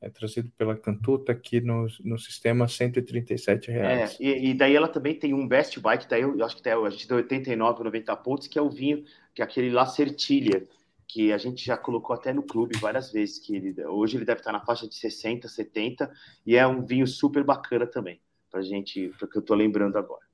é 0.00 0.10
trazido 0.10 0.50
pela 0.56 0.76
Cantuta 0.76 1.32
aqui 1.32 1.60
no, 1.60 1.86
no 2.04 2.18
sistema 2.18 2.68
137 2.68 3.70
reais. 3.70 4.18
É, 4.20 4.22
e, 4.22 4.50
e, 4.50 4.54
daí 4.54 4.76
ela 4.76 4.88
também 4.88 5.14
tem 5.14 5.32
um 5.32 5.48
Best 5.48 5.80
Buy, 5.80 5.98
que 5.98 6.08
daí 6.08 6.20
eu, 6.20 6.44
acho 6.44 6.56
que 6.56 6.62
tá, 6.62 6.76
a 6.76 6.90
gente 6.90 7.08
deu 7.08 7.16
89, 7.16 7.84
90 7.84 8.16
pontos, 8.16 8.46
que 8.46 8.58
é 8.58 8.62
o 8.62 8.68
vinho, 8.68 9.04
que 9.34 9.40
é 9.40 9.44
aquele 9.44 9.70
La 9.70 9.86
Sertilha, 9.86 10.66
que 11.08 11.32
a 11.32 11.38
gente 11.38 11.64
já 11.64 11.78
colocou 11.78 12.14
até 12.14 12.32
no 12.32 12.42
clube 12.42 12.78
várias 12.78 13.10
vezes, 13.10 13.38
que 13.38 13.56
ele, 13.56 13.84
hoje 13.86 14.18
ele 14.18 14.24
deve 14.24 14.40
estar 14.40 14.52
na 14.52 14.60
faixa 14.60 14.86
de 14.86 14.94
60, 14.94 15.48
70, 15.48 16.12
e 16.44 16.56
é 16.56 16.66
um 16.66 16.84
vinho 16.84 17.06
super 17.06 17.42
bacana 17.42 17.86
também, 17.86 18.20
pra 18.50 18.60
gente, 18.60 19.08
porque 19.18 19.38
eu 19.38 19.42
tô 19.42 19.54
lembrando 19.54 19.96
agora. 19.96 20.25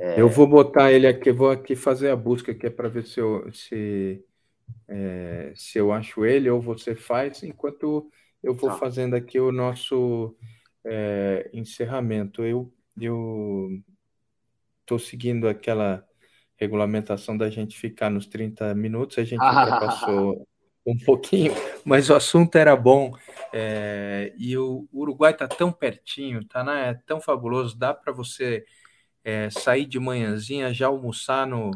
É... 0.00 0.18
Eu 0.18 0.30
vou 0.30 0.46
botar 0.46 0.90
ele 0.90 1.06
aqui, 1.06 1.30
vou 1.30 1.50
aqui 1.50 1.76
fazer 1.76 2.08
a 2.08 2.16
busca 2.16 2.52
aqui 2.52 2.66
é 2.66 2.70
para 2.70 2.88
ver 2.88 3.04
se 3.04 3.20
eu, 3.20 3.52
se, 3.52 4.24
é, 4.88 5.52
se 5.54 5.78
eu 5.78 5.92
acho 5.92 6.24
ele 6.24 6.48
ou 6.48 6.58
você 6.58 6.94
faz, 6.94 7.42
enquanto 7.42 8.10
eu 8.42 8.54
vou 8.54 8.70
tá. 8.70 8.76
fazendo 8.76 9.14
aqui 9.14 9.38
o 9.38 9.52
nosso 9.52 10.34
é, 10.82 11.50
encerramento. 11.52 12.42
Eu 12.42 12.72
estou 14.80 14.98
seguindo 14.98 15.46
aquela 15.46 16.02
regulamentação 16.56 17.36
da 17.36 17.50
gente 17.50 17.78
ficar 17.78 18.08
nos 18.08 18.26
30 18.26 18.74
minutos, 18.74 19.18
a 19.18 19.24
gente 19.24 19.38
passou 19.80 20.48
um 20.86 20.96
pouquinho, 20.96 21.52
mas 21.84 22.08
o 22.08 22.14
assunto 22.14 22.56
era 22.56 22.74
bom. 22.74 23.12
É, 23.52 24.32
e 24.38 24.56
o 24.56 24.88
Uruguai 24.92 25.32
está 25.32 25.46
tão 25.46 25.70
pertinho, 25.70 26.42
tá, 26.46 26.64
né? 26.64 26.90
é 26.90 26.94
tão 27.06 27.20
fabuloso, 27.20 27.78
dá 27.78 27.92
para 27.92 28.12
você 28.14 28.64
é, 29.24 29.50
sair 29.50 29.86
de 29.86 29.98
manhãzinha, 29.98 30.72
já 30.72 30.86
almoçar 30.86 31.46
no, 31.46 31.70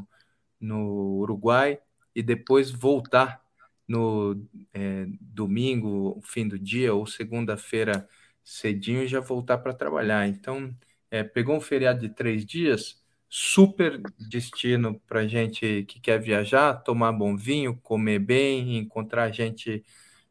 no 0.61 1.19
Uruguai 1.21 1.79
e 2.15 2.23
depois 2.23 2.71
voltar 2.71 3.43
no 3.87 4.47
é, 4.73 5.07
domingo, 5.21 6.21
fim 6.25 6.49
do 6.49 6.59
dia, 6.59 6.95
ou 6.95 7.07
segunda-feira 7.07 8.09
cedinho 8.43 9.03
e 9.03 9.09
já 9.09 9.21
voltar 9.21 9.59
para 9.59 9.75
trabalhar. 9.75 10.27
Então, 10.29 10.75
é, 11.11 11.23
pegou 11.23 11.57
um 11.57 11.61
feriado 11.61 12.01
de 12.01 12.09
três 12.09 12.45
dias, 12.45 13.03
super 13.29 14.01
destino 14.31 15.01
para 15.07 15.27
gente 15.27 15.85
que 15.85 16.01
quer 16.01 16.21
viajar, 16.21 16.75
tomar 16.75 17.13
bom 17.13 17.37
vinho, 17.37 17.77
comer 17.83 18.19
bem, 18.19 18.79
encontrar 18.79 19.31
gente 19.33 19.85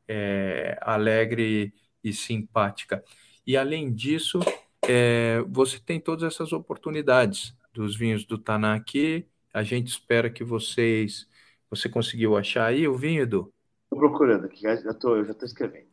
é, 0.08 0.78
alegre 0.82 1.74
e 2.04 2.14
simpática. 2.14 3.04
E 3.46 3.58
além 3.58 3.94
disso, 3.94 4.40
é, 4.88 5.44
você 5.48 5.80
tem 5.80 6.00
todas 6.00 6.24
essas 6.24 6.52
oportunidades 6.54 7.56
dos 7.74 7.96
vinhos 7.96 8.26
do 8.26 8.38
Taná 8.38 8.76
aqui. 8.76 9.26
A 9.54 9.64
gente 9.64 9.88
espera 9.88 10.30
que 10.30 10.44
vocês 10.44 11.28
você 11.70 11.90
conseguiu 11.90 12.38
achar 12.38 12.66
aí 12.66 12.88
o 12.88 12.96
vinho, 12.96 13.24
Edu? 13.24 13.52
Estou 13.84 13.98
procurando 13.98 14.46
aqui, 14.46 14.62
já 14.62 14.94
tô, 14.94 15.16
eu 15.16 15.26
já 15.26 15.32
estou 15.32 15.48
escrevendo. 15.48 15.88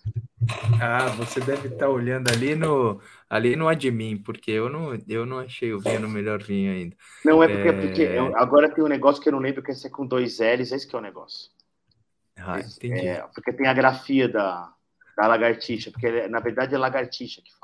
Ah, 0.81 1.09
você 1.17 1.41
deve 1.41 1.69
estar 1.69 1.87
tá 1.87 1.89
olhando 1.89 2.31
ali 2.31 2.55
no 2.55 3.01
ali 3.29 3.57
no 3.57 3.69
admin, 3.69 4.17
porque 4.17 4.51
eu 4.51 4.69
não, 4.69 4.99
eu 5.07 5.25
não 5.27 5.39
achei 5.39 5.73
o 5.73 5.81
vinho 5.81 6.01
no 6.01 6.09
melhor 6.09 6.43
vinho 6.43 6.73
ainda. 6.73 6.97
Não, 7.25 7.43
é 7.43 7.49
porque, 7.49 7.69
é... 7.69 7.73
porque 7.73 8.03
eu, 8.03 8.37
agora 8.37 8.71
tem 8.71 8.83
um 8.83 8.89
negócio 8.89 9.23
que 9.23 9.29
eu 9.29 9.33
não 9.33 9.39
lembro 9.39 9.63
que 9.63 9.71
é 9.71 9.91
com 9.91 10.07
dois 10.07 10.39
L's, 10.39 10.73
esse 10.73 10.87
que 10.87 10.97
é 10.97 10.99
o 10.99 11.03
negócio. 11.03 11.51
Ah, 12.37 12.61
entendi. 12.61 13.07
É, 13.07 13.23
porque 13.35 13.53
tem 13.53 13.67
a 13.67 13.75
grafia 13.75 14.29
da, 14.29 14.73
da 15.17 15.27
lagartixa, 15.27 15.91
porque 15.91 16.29
na 16.29 16.41
verdade 16.41 16.75
é 16.75 16.79
lagartixa 16.79 17.43
que? 17.43 17.60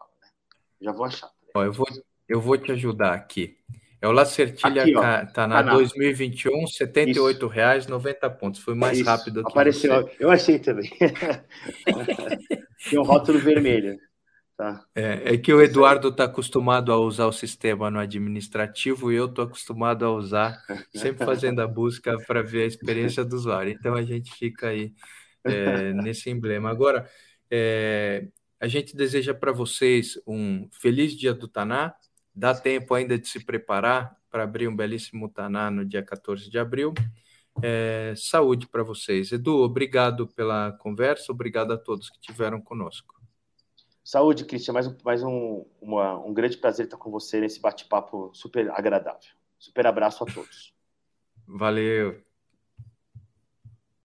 Já 0.80 0.92
vou 0.92 1.04
achar. 1.04 1.30
Ó, 1.54 1.64
eu, 1.64 1.72
vou, 1.72 1.86
eu 2.28 2.40
vou 2.40 2.58
te 2.58 2.72
ajudar 2.72 3.14
aqui. 3.14 3.56
É 4.00 4.06
o 4.06 4.12
Lacertilha 4.12 4.82
Aqui, 4.82 4.94
ó, 4.94 5.26
tá 5.26 5.46
na 5.46 5.62
2021, 5.62 6.52
R$ 6.52 6.66
78,90 6.66 7.88
90 7.88 8.30
pontos. 8.30 8.60
Foi 8.60 8.74
mais 8.74 8.98
Isso. 8.98 9.08
rápido 9.08 9.42
que 9.42 9.50
Apareceu. 9.50 10.02
Você. 10.02 10.16
Eu 10.20 10.30
achei 10.30 10.58
também. 10.58 10.90
Tem 12.90 12.98
um 12.98 13.02
rótulo 13.02 13.38
vermelho. 13.38 13.98
Tá. 14.56 14.84
É, 14.94 15.34
é, 15.34 15.36
que 15.36 15.52
o 15.52 15.60
Eduardo 15.60 16.08
está 16.08 16.24
acostumado 16.24 16.90
a 16.90 16.96
usar 16.96 17.26
o 17.26 17.32
sistema 17.32 17.90
no 17.90 17.98
administrativo 17.98 19.12
e 19.12 19.16
eu 19.16 19.26
estou 19.26 19.44
acostumado 19.44 20.02
a 20.06 20.10
usar, 20.10 20.58
sempre 20.94 21.26
fazendo 21.26 21.60
a 21.60 21.66
busca 21.66 22.16
para 22.26 22.42
ver 22.42 22.62
a 22.62 22.66
experiência 22.66 23.22
do 23.22 23.36
usuário. 23.36 23.70
Então 23.70 23.94
a 23.94 24.02
gente 24.02 24.32
fica 24.34 24.68
aí 24.68 24.94
é, 25.44 25.92
nesse 25.92 26.30
emblema. 26.30 26.70
Agora, 26.70 27.06
é, 27.50 28.28
a 28.60 28.66
gente 28.66 28.96
deseja 28.96 29.34
para 29.34 29.52
vocês 29.52 30.20
um 30.26 30.68
feliz 30.72 31.12
dia 31.12 31.34
do 31.34 31.48
Taná, 31.48 31.94
Dá 32.36 32.54
tempo 32.54 32.92
ainda 32.92 33.18
de 33.18 33.26
se 33.26 33.42
preparar 33.42 34.14
para 34.30 34.42
abrir 34.42 34.68
um 34.68 34.76
belíssimo 34.76 35.26
Taná 35.26 35.70
no 35.70 35.86
dia 35.86 36.02
14 36.02 36.50
de 36.50 36.58
abril. 36.58 36.92
É, 37.62 38.12
saúde 38.14 38.68
para 38.68 38.82
vocês. 38.82 39.32
Edu, 39.32 39.62
obrigado 39.62 40.28
pela 40.28 40.72
conversa, 40.72 41.32
obrigado 41.32 41.72
a 41.72 41.78
todos 41.78 42.10
que 42.10 42.20
tiveram 42.20 42.60
conosco. 42.60 43.14
Saúde, 44.04 44.44
Cristian. 44.44 44.74
Mais, 44.74 44.86
um, 44.86 44.94
mais 45.02 45.22
um, 45.22 45.64
uma, 45.80 46.18
um 46.18 46.34
grande 46.34 46.58
prazer 46.58 46.84
estar 46.84 46.98
com 46.98 47.10
você 47.10 47.40
nesse 47.40 47.58
bate-papo 47.58 48.30
super 48.34 48.70
agradável. 48.70 49.30
Super 49.58 49.86
abraço 49.86 50.22
a 50.22 50.26
todos. 50.26 50.74
Valeu. 51.46 52.25